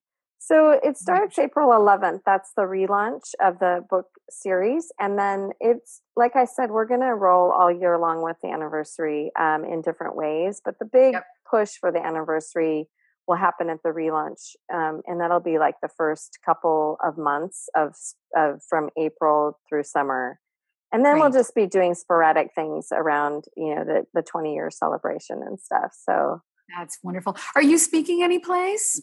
So 0.49 0.71
it 0.83 0.97
starts 0.97 1.39
April 1.39 1.69
11th. 1.71 2.21
That's 2.25 2.53
the 2.57 2.63
relaunch 2.63 3.35
of 3.39 3.59
the 3.59 3.85
book 3.91 4.07
series. 4.31 4.91
And 4.99 5.19
then 5.19 5.51
it's, 5.61 6.01
like 6.17 6.37
I 6.37 6.47
said, 6.47 6.71
we're 6.71 6.87
going 6.87 7.03
to 7.03 7.15
roll 7.15 7.53
all 7.53 7.71
year 7.71 7.99
long 7.99 8.23
with 8.23 8.39
the 8.43 8.49
anniversary 8.49 9.31
um, 9.39 9.67
in 9.67 9.83
different 9.83 10.17
ways. 10.17 10.63
But 10.65 10.79
the 10.79 10.87
big 10.87 11.13
yep. 11.13 11.27
push 11.51 11.73
for 11.79 11.93
the 11.93 11.99
anniversary 11.99 12.89
will 13.27 13.37
happen 13.37 13.69
at 13.69 13.83
the 13.83 13.91
relaunch. 13.91 14.57
Um, 14.73 15.03
and 15.07 15.21
that'll 15.21 15.39
be 15.39 15.59
like 15.59 15.75
the 15.83 15.91
first 15.95 16.39
couple 16.43 16.97
of 17.05 17.19
months 17.19 17.69
of, 17.77 17.95
of 18.35 18.63
from 18.67 18.89
April 18.97 19.59
through 19.69 19.85
summer. 19.85 20.41
And 20.91 21.05
then 21.05 21.19
we'll 21.19 21.31
just 21.31 21.55
be 21.55 21.67
doing 21.67 21.95
sporadic 21.95 22.51
things 22.55 22.89
around, 22.93 23.45
you 23.57 23.75
know, 23.75 23.85
the, 23.85 24.07
the 24.15 24.23
20 24.23 24.55
year 24.55 24.71
celebration 24.71 25.43
and 25.45 25.61
stuff. 25.61 25.93
So 25.93 26.41
that's 26.77 26.99
wonderful. 27.03 27.37
Are 27.55 27.63
you 27.63 27.79
speaking 27.79 28.23
any 28.23 28.39
place? 28.39 29.01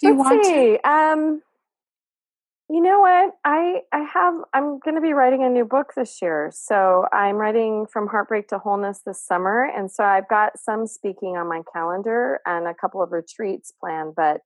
Do 0.00 0.08
you 0.08 0.16
Let's 0.16 0.30
want 0.30 0.44
see. 0.44 0.78
to? 0.78 0.88
Um, 0.88 1.42
you 2.70 2.80
know 2.80 3.00
what? 3.00 3.34
I 3.44 3.80
I 3.92 4.06
have. 4.14 4.34
I'm 4.54 4.78
going 4.78 4.94
to 4.94 5.00
be 5.00 5.12
writing 5.12 5.44
a 5.44 5.50
new 5.50 5.64
book 5.64 5.92
this 5.94 6.22
year. 6.22 6.50
So 6.52 7.06
I'm 7.12 7.36
writing 7.36 7.86
from 7.92 8.06
heartbreak 8.06 8.48
to 8.48 8.58
wholeness 8.58 9.00
this 9.04 9.24
summer, 9.24 9.64
and 9.64 9.90
so 9.90 10.02
I've 10.02 10.28
got 10.28 10.58
some 10.58 10.86
speaking 10.86 11.36
on 11.36 11.46
my 11.48 11.62
calendar 11.72 12.40
and 12.46 12.66
a 12.66 12.74
couple 12.74 13.02
of 13.02 13.12
retreats 13.12 13.72
planned. 13.78 14.14
But 14.16 14.40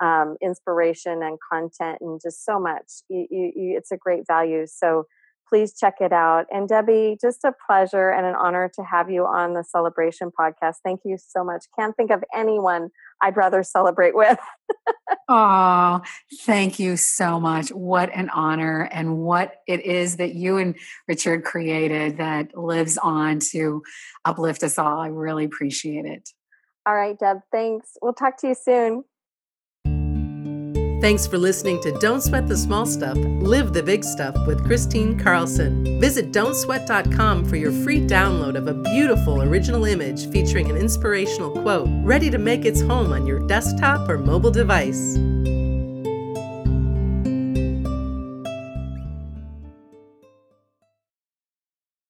um, 0.00 0.36
inspiration 0.40 1.22
and 1.22 1.36
content 1.52 1.98
and 2.00 2.18
just 2.22 2.42
so 2.44 2.58
much. 2.58 2.86
You, 3.10 3.26
you, 3.30 3.52
you, 3.54 3.76
it's 3.76 3.92
a 3.92 3.98
great 3.98 4.26
value. 4.26 4.64
So 4.66 5.04
please 5.48 5.74
check 5.74 5.94
it 6.00 6.12
out. 6.12 6.46
And 6.52 6.68
Debbie, 6.68 7.16
just 7.20 7.44
a 7.44 7.52
pleasure 7.66 8.10
and 8.10 8.26
an 8.26 8.34
honor 8.34 8.70
to 8.74 8.82
have 8.82 9.10
you 9.10 9.24
on 9.24 9.54
the 9.54 9.64
Celebration 9.64 10.30
podcast. 10.38 10.76
Thank 10.84 11.00
you 11.04 11.16
so 11.18 11.44
much. 11.44 11.64
Can't 11.78 11.96
think 11.96 12.10
of 12.10 12.22
anyone 12.34 12.90
I'd 13.22 13.36
rather 13.36 13.62
celebrate 13.62 14.14
with. 14.14 14.38
oh, 15.28 16.00
thank 16.42 16.78
you 16.78 16.96
so 16.96 17.40
much. 17.40 17.70
What 17.70 18.10
an 18.14 18.28
honor 18.30 18.88
and 18.92 19.18
what 19.18 19.56
it 19.66 19.84
is 19.84 20.16
that 20.16 20.34
you 20.34 20.58
and 20.58 20.76
Richard 21.06 21.44
created 21.44 22.18
that 22.18 22.56
lives 22.56 22.98
on 22.98 23.40
to 23.50 23.82
uplift 24.24 24.62
us 24.62 24.78
all. 24.78 25.00
I 25.00 25.08
really 25.08 25.44
appreciate 25.44 26.04
it. 26.04 26.28
All 26.86 26.94
right, 26.94 27.18
Deb, 27.18 27.38
thanks. 27.52 27.98
We'll 28.00 28.14
talk 28.14 28.38
to 28.38 28.48
you 28.48 28.54
soon. 28.54 29.04
Thanks 31.00 31.28
for 31.28 31.38
listening 31.38 31.80
to 31.82 31.92
Don't 32.00 32.20
Sweat 32.20 32.48
the 32.48 32.56
Small 32.56 32.84
Stuff, 32.84 33.16
Live 33.16 33.72
the 33.72 33.84
Big 33.84 34.02
Stuff 34.02 34.34
with 34.48 34.66
Kristine 34.66 35.16
Carlson. 35.16 36.00
Visit 36.00 36.32
don'tsweat.com 36.32 37.44
for 37.44 37.54
your 37.54 37.70
free 37.70 38.00
download 38.00 38.56
of 38.56 38.66
a 38.66 38.74
beautiful 38.74 39.42
original 39.42 39.84
image 39.84 40.28
featuring 40.32 40.68
an 40.68 40.76
inspirational 40.76 41.52
quote 41.52 41.88
ready 42.02 42.30
to 42.30 42.38
make 42.38 42.64
its 42.64 42.80
home 42.80 43.12
on 43.12 43.28
your 43.28 43.38
desktop 43.46 44.08
or 44.08 44.18
mobile 44.18 44.50
device. 44.50 45.16